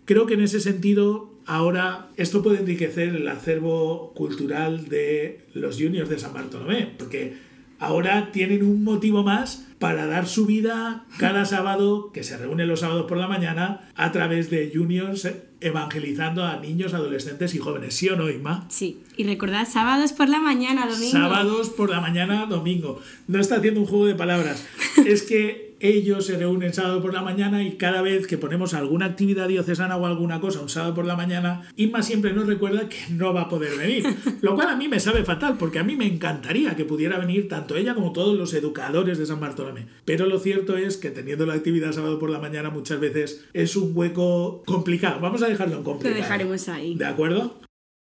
Creo 0.04 0.26
que 0.26 0.34
en 0.34 0.42
ese 0.42 0.60
sentido 0.60 1.37
ahora 1.48 2.10
esto 2.16 2.42
puede 2.42 2.58
enriquecer 2.58 3.08
el 3.08 3.26
acervo 3.26 4.12
cultural 4.14 4.88
de 4.88 5.40
los 5.54 5.76
juniors 5.80 6.10
de 6.10 6.18
San 6.18 6.34
Bartolomé, 6.34 6.94
porque 6.98 7.38
ahora 7.78 8.30
tienen 8.32 8.62
un 8.62 8.84
motivo 8.84 9.24
más 9.24 9.64
para 9.78 10.06
dar 10.06 10.26
su 10.26 10.44
vida 10.44 11.06
cada 11.18 11.44
sábado, 11.46 12.12
que 12.12 12.22
se 12.22 12.36
reúnen 12.36 12.68
los 12.68 12.80
sábados 12.80 13.06
por 13.06 13.16
la 13.16 13.28
mañana, 13.28 13.88
a 13.94 14.12
través 14.12 14.50
de 14.50 14.70
juniors 14.74 15.26
evangelizando 15.60 16.44
a 16.44 16.58
niños, 16.60 16.94
adolescentes 16.94 17.54
y 17.54 17.58
jóvenes. 17.58 17.94
¿Sí 17.94 18.08
o 18.08 18.16
no, 18.16 18.28
Inma? 18.28 18.66
Sí. 18.68 19.00
Y 19.16 19.24
recordad, 19.24 19.66
sábados 19.66 20.12
por 20.12 20.28
la 20.28 20.40
mañana, 20.40 20.86
domingo. 20.86 21.10
Sábados 21.10 21.70
por 21.70 21.90
la 21.90 22.00
mañana, 22.00 22.46
domingo. 22.46 23.00
No 23.26 23.40
está 23.40 23.56
haciendo 23.56 23.80
un 23.80 23.86
juego 23.86 24.06
de 24.06 24.14
palabras. 24.14 24.66
es 25.06 25.22
que 25.22 25.67
ellos 25.80 26.26
se 26.26 26.36
reúnen 26.36 26.74
sábado 26.74 27.00
por 27.00 27.14
la 27.14 27.22
mañana 27.22 27.62
y 27.62 27.76
cada 27.76 28.02
vez 28.02 28.26
que 28.26 28.38
ponemos 28.38 28.74
alguna 28.74 29.06
actividad 29.06 29.48
diocesana 29.48 29.96
o 29.96 30.06
alguna 30.06 30.40
cosa 30.40 30.60
un 30.60 30.68
sábado 30.68 30.94
por 30.94 31.06
la 31.06 31.16
mañana, 31.16 31.68
Inma 31.76 32.02
siempre 32.02 32.32
nos 32.32 32.46
recuerda 32.46 32.88
que 32.88 32.98
no 33.10 33.32
va 33.32 33.42
a 33.42 33.48
poder 33.48 33.76
venir. 33.76 34.04
Lo 34.42 34.54
cual 34.54 34.68
a 34.68 34.76
mí 34.76 34.88
me 34.88 35.00
sabe 35.00 35.24
fatal, 35.24 35.56
porque 35.58 35.78
a 35.78 35.84
mí 35.84 35.96
me 35.96 36.06
encantaría 36.06 36.76
que 36.76 36.84
pudiera 36.84 37.18
venir 37.18 37.48
tanto 37.48 37.76
ella 37.76 37.94
como 37.94 38.12
todos 38.12 38.36
los 38.36 38.54
educadores 38.54 39.18
de 39.18 39.26
San 39.26 39.40
Bartolomé. 39.40 39.86
Pero 40.04 40.26
lo 40.26 40.38
cierto 40.38 40.76
es 40.76 40.96
que 40.96 41.10
teniendo 41.10 41.46
la 41.46 41.54
actividad 41.54 41.92
sábado 41.92 42.18
por 42.18 42.30
la 42.30 42.38
mañana 42.38 42.70
muchas 42.70 43.00
veces 43.00 43.44
es 43.52 43.76
un 43.76 43.92
hueco 43.94 44.62
complicado. 44.66 45.20
Vamos 45.20 45.42
a 45.42 45.48
dejarlo 45.48 45.76
en 45.76 45.84
complicado. 45.84 46.16
Lo 46.16 46.22
dejaremos 46.22 46.68
ahí. 46.68 46.94
¿De 46.94 47.06
acuerdo? 47.06 47.67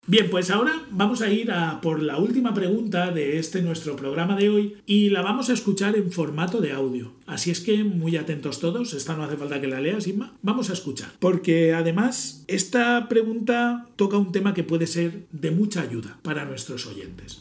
Bien, 0.08 0.30
pues 0.30 0.52
ahora 0.52 0.84
vamos 0.92 1.20
a 1.20 1.32
ir 1.32 1.50
a 1.50 1.80
por 1.80 2.00
la 2.00 2.18
última 2.18 2.54
pregunta 2.54 3.10
de 3.10 3.40
este 3.40 3.60
nuestro 3.60 3.96
programa 3.96 4.36
de 4.36 4.48
hoy 4.48 4.76
y 4.86 5.08
la 5.08 5.20
vamos 5.20 5.50
a 5.50 5.52
escuchar 5.52 5.96
en 5.96 6.12
formato 6.12 6.60
de 6.60 6.70
audio. 6.70 7.10
Así 7.26 7.50
es 7.50 7.60
que 7.60 7.82
muy 7.82 8.16
atentos 8.16 8.60
todos, 8.60 8.94
esta 8.94 9.16
no 9.16 9.24
hace 9.24 9.36
falta 9.36 9.60
que 9.60 9.66
la 9.66 9.80
leas, 9.80 10.06
Inma. 10.06 10.32
Vamos 10.42 10.70
a 10.70 10.74
escuchar, 10.74 11.08
porque 11.18 11.72
además 11.72 12.44
esta 12.46 13.08
pregunta 13.08 13.88
toca 13.96 14.16
un 14.16 14.30
tema 14.30 14.54
que 14.54 14.62
puede 14.62 14.86
ser 14.86 15.24
de 15.32 15.50
mucha 15.50 15.80
ayuda 15.80 16.20
para 16.22 16.44
nuestros 16.44 16.86
oyentes. 16.86 17.40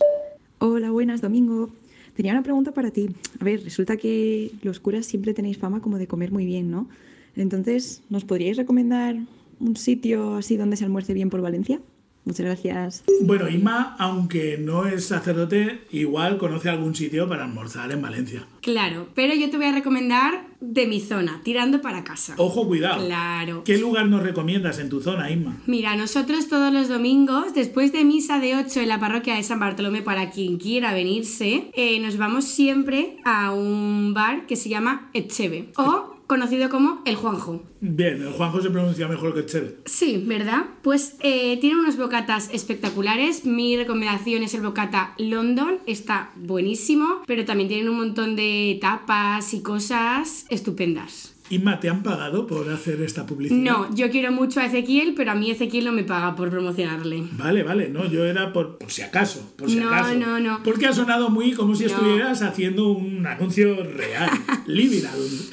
Hola, 0.58 0.90
buenas, 0.90 1.22
Domingo. 1.22 1.70
Tenía 2.16 2.32
una 2.32 2.42
pregunta 2.42 2.72
para 2.72 2.90
ti. 2.90 3.10
A 3.40 3.44
ver, 3.44 3.64
resulta 3.64 3.96
que 3.98 4.50
los 4.64 4.80
curas 4.80 5.06
siempre 5.06 5.36
tenéis 5.36 5.60
fama 5.60 5.82
como 5.82 6.00
de 6.00 6.08
comer 6.08 6.32
muy 6.32 6.48
bien, 6.48 6.72
¿no? 6.72 6.90
Entonces, 7.36 8.02
¿nos 8.10 8.26
podríais 8.26 8.58
recomendar 8.58 9.18
un 9.60 9.76
sitio 9.76 10.38
así 10.38 10.58
donde 10.58 10.78
se 10.78 10.84
almuerce 10.84 11.14
bien 11.14 11.30
por 11.30 11.42
Valencia? 11.42 11.80
Muchas 12.26 12.46
gracias. 12.46 13.04
Bueno, 13.22 13.48
Inma, 13.48 13.96
aunque 14.00 14.58
no 14.58 14.88
es 14.88 15.06
sacerdote, 15.06 15.82
igual 15.92 16.40
conoce 16.40 16.70
algún 16.70 16.96
sitio 16.96 17.30
para 17.30 17.46
almorzar 17.46 17.92
en 17.92 18.02
Valencia. 18.02 18.48
Claro, 18.62 19.10
pero 19.14 19.36
yo 19.36 19.52
te 19.52 19.58
voy 19.58 19.68
a 19.68 19.72
recomendar 19.72 20.48
de 20.60 20.88
mi 20.88 21.00
zona, 21.00 21.42
tirando 21.44 21.82
para 21.82 22.04
casa. 22.04 22.34
Ojo, 22.38 22.68
cuidado. 22.68 23.06
Claro. 23.06 23.64
¿Qué 23.64 23.78
lugar 23.78 24.08
nos 24.08 24.24
recomiendas 24.24 24.80
en 24.80 24.90
tu 24.90 25.02
zona, 25.02 25.30
Inma? 25.30 25.58
Mira, 25.68 25.96
nosotros 25.96 26.48
todos 26.48 26.74
los 26.74 26.90
domingos, 26.90 27.54
después 27.54 27.92
de 27.92 28.04
misa 28.04 28.40
de 28.40 28.56
8 28.56 28.82
en 28.82 28.88
la 28.88 29.00
parroquia 29.00 29.36
de 29.36 29.44
San 29.44 29.60
Bartolomé, 29.60 30.02
para 30.02 30.32
quien 30.32 30.58
quiera 30.58 30.96
venirse, 30.96 31.70
eh, 31.74 32.00
nos 32.00 32.18
vamos 32.18 32.46
siempre 32.46 33.18
a 33.24 33.54
un 33.54 34.16
bar 34.16 34.48
que 34.48 34.56
se 34.56 34.70
llama 34.70 35.12
Echeve. 35.14 35.70
O 35.78 36.15
conocido 36.28 36.70
como 36.70 37.02
el 37.06 37.16
Juanjo. 37.16 37.64
Bien, 37.82 38.22
el 38.22 38.32
Juanjo 38.34 38.62
se 38.62 38.70
pronuncia 38.70 39.08
mejor 39.08 39.34
que 39.34 39.42
Echeve. 39.42 39.78
Sí, 39.86 40.24
¿verdad? 40.26 40.66
Pues 40.82 41.18
eh, 41.22 41.58
tiene 41.60 41.80
unos 41.80 41.98
bocatas 41.98 42.50
espectaculares. 42.52 43.46
Mi 43.46 43.78
recomendación 43.78 44.44
es 44.44 44.54
el 44.54 44.62
bocata 44.62 45.14
London, 45.18 45.80
está 45.86 46.32
buenísimo, 46.36 47.22
pero 47.28 47.46
también 47.46 47.70
tienen 47.70 47.90
un 47.90 47.98
montón 47.98 48.36
de 48.36 48.78
tapas 48.82 49.54
y 49.54 49.62
cosas 49.62 50.46
estupendas. 50.50 51.35
Inma, 51.52 51.80
¿te 51.80 51.90
han 51.90 52.02
pagado 52.02 52.48
por 52.48 52.68
hacer 52.72 53.00
esta 53.02 53.28
publicidad? 53.28 53.60
No, 53.62 53.96
yo 53.96 54.10
quiero 54.10 54.32
mucho 54.32 54.60
a 54.62 54.66
Ezequiel, 54.66 55.14
pero 55.16 55.32
a 55.32 55.36
mí 55.36 55.52
Ezequiel 55.52 55.86
no 55.86 55.92
me 55.92 56.04
paga 56.04 56.36
por 56.36 56.50
promocionarle. 56.50 57.24
Vale, 57.34 57.62
vale, 57.62 57.88
no, 57.90 58.10
yo 58.10 58.26
era 58.26 58.52
por, 58.52 58.80
por 58.80 58.92
si 58.92 59.04
acaso, 59.04 59.54
por 59.56 59.70
si 59.70 59.76
No, 59.76 59.90
acaso. 59.90 60.16
no, 60.16 60.40
no. 60.40 60.64
Porque 60.64 60.88
ha 60.88 60.94
sonado 60.94 61.30
muy 61.30 61.52
como 61.54 61.76
si 61.76 61.84
No. 61.86 61.90
estuvieras 61.92 62.42
haciendo 62.42 62.90
un 62.90 63.28
anuncio 63.28 63.84
real. 63.84 64.30
living, 64.66 65.04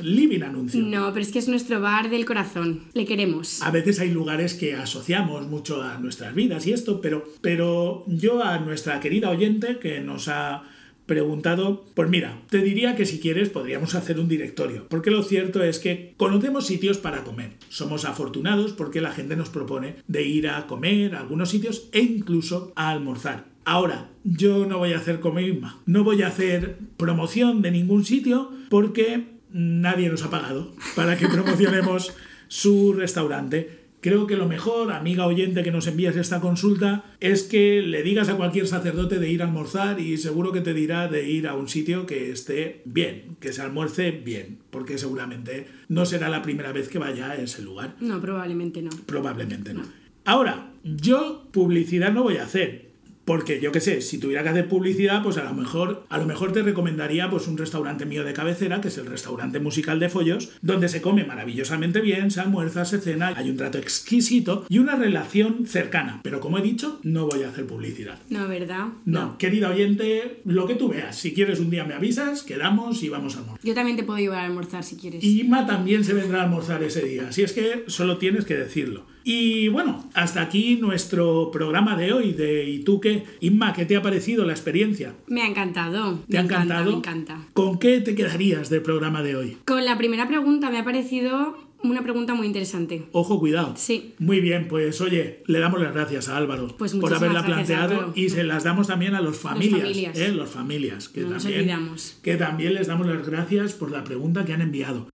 living 0.01 0.43
anuncio. 0.43 0.81
No, 0.83 1.11
pero 1.13 1.21
es 1.23 1.31
que 1.31 1.39
es 1.41 1.49
nuestro 1.49 1.79
bar 1.83 2.09
del 2.09 2.25
corazón. 2.25 2.81
Le 2.95 3.05
queremos. 3.05 3.61
A 3.63 3.71
veces 3.71 4.01
hay 4.01 4.11
lugares 4.11 4.55
que 4.55 4.75
asociamos 4.75 5.47
mucho 5.49 5.83
a 5.83 5.99
nuestras 5.99 6.35
vidas 6.35 6.67
y 6.67 6.73
esto, 6.73 7.03
pero, 7.03 7.23
pero 7.43 8.05
yo 8.07 8.43
a 8.43 8.59
nuestra 8.61 8.99
querida 9.01 9.29
oyente 9.29 9.79
que 9.79 10.01
nos 10.01 10.29
ha 10.29 10.63
preguntado, 11.07 11.85
pues 11.95 12.09
mira, 12.09 12.41
te 12.49 12.59
diría 12.59 12.97
que 12.97 13.07
si 13.07 13.21
quieres 13.21 13.49
podríamos 13.51 13.95
hacer 13.95 14.19
un 14.19 14.29
directorio, 14.29 14.87
porque 14.89 15.11
lo 15.11 15.23
cierto 15.23 15.63
es 15.63 15.79
que 15.79 16.15
conocemos 16.17 16.67
sitios 16.67 16.99
para 16.99 17.25
comer. 17.25 17.53
Somos 17.69 18.05
afortunados 18.05 18.73
porque 18.73 19.01
la 19.01 19.13
gente 19.13 19.37
nos 19.37 19.51
propone 19.51 19.97
de 20.07 20.23
ir 20.23 20.49
a 20.49 20.67
comer 20.67 21.15
a 21.15 21.21
algunos 21.21 21.51
sitios 21.51 21.89
e 21.93 22.01
incluso 22.01 22.73
a 22.77 22.91
almorzar. 22.91 23.45
Ahora, 23.65 24.11
yo 24.25 24.67
no 24.67 24.79
voy 24.79 24.93
a 24.93 24.99
hacer 24.99 25.21
como 25.21 25.41
Inma, 25.41 25.81
no 25.87 26.03
voy 26.03 26.23
a 26.23 26.29
hacer 26.29 26.79
promoción 26.97 27.63
de 27.63 27.71
ningún 27.71 28.05
sitio 28.05 28.51
porque 28.71 29.27
nadie 29.53 30.09
nos 30.09 30.25
ha 30.25 30.31
pagado 30.31 30.73
para 30.97 31.17
que 31.17 31.29
promocionemos 31.29 32.13
su 32.49 32.93
restaurante. 32.93 33.82
Creo 34.03 34.27
que 34.27 34.35
lo 34.35 34.49
mejor, 34.49 34.91
amiga 34.91 35.27
oyente 35.27 35.63
que 35.63 35.71
nos 35.71 35.87
envías 35.87 36.17
esta 36.17 36.41
consulta, 36.41 37.05
es 37.21 37.45
que 37.45 37.83
le 37.83 38.03
digas 38.03 38.29
a 38.29 38.37
cualquier 38.37 38.67
sacerdote 38.67 39.21
de 39.21 39.31
ir 39.31 39.43
a 39.43 39.45
almorzar 39.45 40.01
y 40.01 40.17
seguro 40.17 40.51
que 40.51 40.61
te 40.61 40.75
dirá 40.75 41.07
de 41.07 41.31
ir 41.31 41.47
a 41.47 41.55
un 41.55 41.69
sitio 41.69 42.05
que 42.05 42.33
esté 42.33 42.83
bien, 42.85 43.37
que 43.39 43.53
se 43.53 43.63
almuerce 43.63 44.11
bien, 44.11 44.59
porque 44.71 44.99
seguramente 44.99 45.69
no 45.87 46.05
será 46.05 46.29
la 46.29 46.43
primera 46.43 46.73
vez 46.73 46.89
que 46.89 46.99
vaya 46.99 47.31
a 47.31 47.37
ese 47.37 47.63
lugar. 47.63 47.95
No, 48.01 48.21
probablemente 48.21 48.83
no. 48.83 48.91
Probablemente 49.07 49.73
no. 49.73 49.83
Ahora, 50.25 50.73
yo 50.83 51.47
publicidad 51.53 52.13
no 52.13 52.25
voy 52.25 52.39
a 52.39 52.43
hacer. 52.43 52.92
Porque 53.25 53.61
yo 53.61 53.71
qué 53.71 53.81
sé, 53.81 54.01
si 54.01 54.19
tuviera 54.19 54.43
que 54.43 54.49
hacer 54.49 54.69
publicidad, 54.69 55.23
pues 55.23 55.37
a 55.37 55.45
lo 55.45 55.55
mejor, 55.55 56.05
a 56.09 56.19
lo 56.19 56.27
mejor 56.27 56.53
te 56.53 56.63
recomendaría 56.63 57.31
pues 57.31 57.47
un 57.47 57.57
restaurante 57.57 58.05
mío 58.05 58.25
de 58.25 58.33
cabecera, 58.33 58.81
que 58.81 58.89
es 58.89 58.99
el 58.99 59.07
restaurante 59.07 59.61
musical 59.61 60.01
de 60.01 60.09
Follos, 60.09 60.51
donde 60.61 60.89
se 60.89 61.01
come 61.01 61.25
maravillosamente 61.25 62.01
bien, 62.01 62.31
se 62.31 62.41
almuerza, 62.41 62.85
se 62.85 63.01
cena, 63.01 63.33
hay 63.37 63.51
un 63.51 63.57
trato 63.57 63.79
exquisito 63.79 64.67
y 64.69 64.79
una 64.79 64.97
relación 64.97 65.67
cercana. 65.67 66.21
Pero 66.23 66.41
como 66.41 66.59
he 66.59 66.63
dicho, 66.63 66.99
no 67.03 67.27
voy 67.27 67.45
a 67.45 67.51
hacer 67.51 67.67
publicidad. 67.67 68.19
No, 68.29 68.49
¿verdad? 68.49 68.89
No, 69.05 69.39
querida 69.39 69.71
oyente, 69.71 70.41
lo 70.45 70.67
que 70.67 70.75
tú 70.75 70.89
veas. 70.89 71.17
Si 71.17 71.33
quieres 71.33 71.61
un 71.61 71.71
día 71.71 71.85
me 71.85 71.95
avisas, 71.95 72.43
quedamos 72.43 73.03
y 73.03 73.09
vamos 73.09 73.37
a 73.37 73.41
almorzar. 73.41 73.65
Yo 73.65 73.75
también 73.75 73.97
te 73.97 74.03
puedo 74.03 74.19
llevar 74.19 74.41
a 74.41 74.47
almorzar 74.47 74.83
si 74.83 74.97
quieres. 74.97 75.23
Y 75.23 75.41
Inma 75.43 75.67
también 75.67 76.05
se 76.05 76.15
vendrá 76.15 76.41
a 76.41 76.45
almorzar 76.45 76.83
ese 76.83 77.03
día, 77.03 77.29
así 77.29 77.43
es 77.43 77.53
que 77.53 77.85
solo 77.87 78.19
tienes 78.19 78.45
que 78.45 78.57
decirlo. 78.57 79.12
Y 79.25 79.69
bueno, 79.69 80.09
hasta 80.15 80.43
aquí 80.43 80.77
nuestro 80.81 81.51
programa 81.53 81.97
de 81.97 82.13
hoy 82.13 82.33
de 82.33 82.69
¿Y 82.69 82.79
tú 82.81 83.01
qué? 83.01 83.25
Inma, 83.41 83.73
¿qué 83.73 83.85
te 83.87 83.97
ha 83.97 84.03
parecido 84.03 84.45
la 84.45 84.53
experiencia? 84.53 85.15
Me 85.27 85.43
ha 85.43 85.47
encantado. 85.47 86.19
¿Te 86.29 86.33
me 86.35 86.39
ha 86.39 86.43
encanta, 86.43 86.65
encantado? 86.81 86.91
me 86.93 86.97
encanta. 86.99 87.39
¿Con 87.53 87.79
qué 87.79 88.01
te 88.01 88.15
quedarías 88.15 88.71
del 88.71 88.83
programa 88.83 89.23
de 89.23 89.37
hoy? 89.37 89.57
Con 89.65 89.85
la 89.85 89.97
primera 89.99 90.27
pregunta 90.29 90.71
me 90.71 90.79
ha 90.79 90.85
parecido 90.85 91.57
una 91.85 92.03
pregunta 92.03 92.35
muy 92.35 92.47
interesante. 92.47 93.07
Ojo, 93.11 93.41
cuidado. 93.41 93.75
Sí. 93.77 94.15
Muy 94.21 94.41
bien, 94.41 94.69
pues 94.69 95.01
oye, 95.01 95.43
le 95.47 95.59
damos 95.59 95.81
las 95.81 95.93
gracias 95.93 96.29
a 96.29 96.37
Álvaro 96.37 96.69
Pues 96.79 96.95
por 96.95 97.13
haberla 97.13 97.45
planteado 97.45 98.13
y 98.15 98.29
se 98.29 98.45
las 98.45 98.63
damos 98.63 98.87
también 98.87 99.17
a 99.17 99.21
los 99.21 99.37
familias, 99.39 99.81
familias. 99.83 100.19
¿eh? 100.19 100.33
los 100.33 100.51
familias, 100.51 101.09
que 101.09 101.23
No 101.23 101.31
nos 101.31 101.45
olvidamos. 101.45 102.19
que 102.23 102.37
también 102.37 102.75
les 102.75 102.87
damos 102.87 103.07
las 103.09 103.27
gracias 103.29 103.73
por 103.73 103.91
la 103.91 104.05
pregunta 104.05 104.45
que 104.45 104.53
han 104.53 104.61
enviado. 104.63 105.09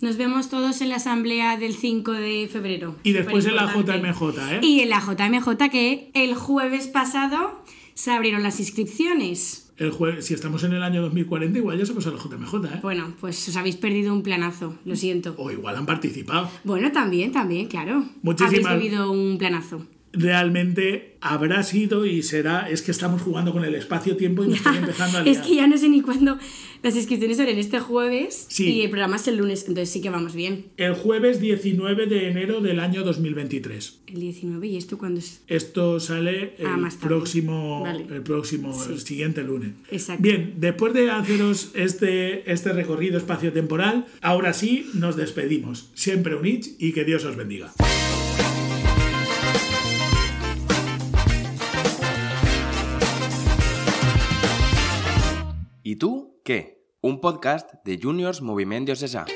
Nos 0.00 0.16
vemos 0.16 0.48
todos 0.48 0.80
en 0.82 0.90
la 0.90 0.96
asamblea 0.96 1.56
del 1.56 1.74
5 1.74 2.12
de 2.12 2.48
febrero. 2.52 2.94
Y 3.02 3.12
después 3.12 3.44
en 3.46 3.56
la. 3.56 3.72
JMJ, 3.72 4.22
¿eh? 4.52 4.60
Y 4.62 4.80
en 4.80 4.88
la 4.88 5.00
JMJ 5.00 5.68
que 5.68 6.12
el 6.14 6.36
jueves 6.36 6.86
pasado 6.86 7.60
se 7.94 8.10
abrieron 8.10 8.42
las 8.42 8.58
inscripciones. 8.60 9.72
El 9.78 9.90
jueves, 9.90 10.26
si 10.26 10.34
estamos 10.34 10.62
en 10.64 10.74
el 10.74 10.82
año 10.82 11.02
2040, 11.02 11.58
igual 11.58 11.78
ya 11.78 11.86
se 11.86 11.94
pasa 11.94 12.10
la 12.10 12.18
JMJ, 12.18 12.54
¿eh? 12.66 12.80
Bueno, 12.82 13.14
pues 13.20 13.48
os 13.48 13.56
habéis 13.56 13.76
perdido 13.76 14.12
un 14.12 14.22
planazo, 14.22 14.76
lo 14.84 14.94
siento. 14.94 15.34
O 15.38 15.50
igual 15.50 15.76
han 15.76 15.86
participado. 15.86 16.48
Bueno, 16.62 16.92
también, 16.92 17.32
también, 17.32 17.66
claro. 17.66 18.04
Muchísimas- 18.22 18.66
Habéis 18.66 18.82
vivido 18.82 19.10
un 19.10 19.38
planazo. 19.38 19.86
Realmente 20.12 21.16
habrá 21.20 21.62
sido 21.62 22.04
y 22.06 22.22
será. 22.22 22.68
Es 22.68 22.82
que 22.82 22.90
estamos 22.90 23.22
jugando 23.22 23.52
con 23.52 23.64
el 23.64 23.74
espacio-tiempo 23.74 24.44
y 24.44 24.48
me 24.48 24.56
estoy 24.56 24.76
empezando 24.78 25.18
a 25.18 25.20
es 25.22 25.36
liar. 25.38 25.46
que 25.46 25.54
ya 25.56 25.66
no 25.66 25.78
sé 25.78 25.88
ni 25.88 26.00
cuándo 26.00 26.38
las 26.82 26.96
inscripciones 26.96 27.38
en 27.38 27.58
este 27.58 27.78
jueves 27.78 28.46
Sí. 28.48 28.68
y 28.70 28.80
el 28.82 28.90
programa 28.90 29.16
es 29.16 29.28
el 29.28 29.36
lunes, 29.36 29.60
entonces 29.68 29.90
sí 29.90 30.00
que 30.00 30.10
vamos 30.10 30.34
bien. 30.34 30.66
El 30.76 30.94
jueves 30.94 31.40
19 31.40 32.06
de 32.06 32.28
enero 32.28 32.60
del 32.60 32.80
año 32.80 33.04
2023. 33.04 34.00
El 34.08 34.20
19 34.20 34.66
y 34.66 34.76
esto 34.76 34.98
cuando 34.98 35.20
es... 35.20 35.42
Esto 35.46 36.00
sale 36.00 36.54
el 36.58 36.66
Ah, 36.66 36.76
más 36.76 36.96
próximo, 36.96 37.82
Vale. 37.82 38.06
el 38.10 38.22
próximo, 38.22 38.72
Sí. 38.78 38.92
el 38.92 39.00
siguiente 39.00 39.42
lunes. 39.44 39.70
Exacto. 39.90 40.22
Bien, 40.22 40.54
después 40.58 40.92
de 40.92 41.10
haceros 41.10 41.70
este, 41.74 42.50
este 42.52 42.72
recorrido 42.72 43.16
espacio-temporal, 43.16 44.06
ahora 44.20 44.52
sí 44.52 44.90
nos 44.94 45.16
despedimos. 45.16 45.90
Siempre 45.94 46.34
un 46.34 46.46
ich 46.46 46.70
y 46.80 46.92
que 46.92 47.04
Dios 47.04 47.24
os 47.24 47.36
bendiga. 47.36 47.72
Qué? 56.42 56.82
Un 57.02 57.20
podcast 57.20 57.70
de 57.84 57.98
Juniors 57.98 58.42
Moviment 58.42 58.84
Diocesà. 58.84 59.26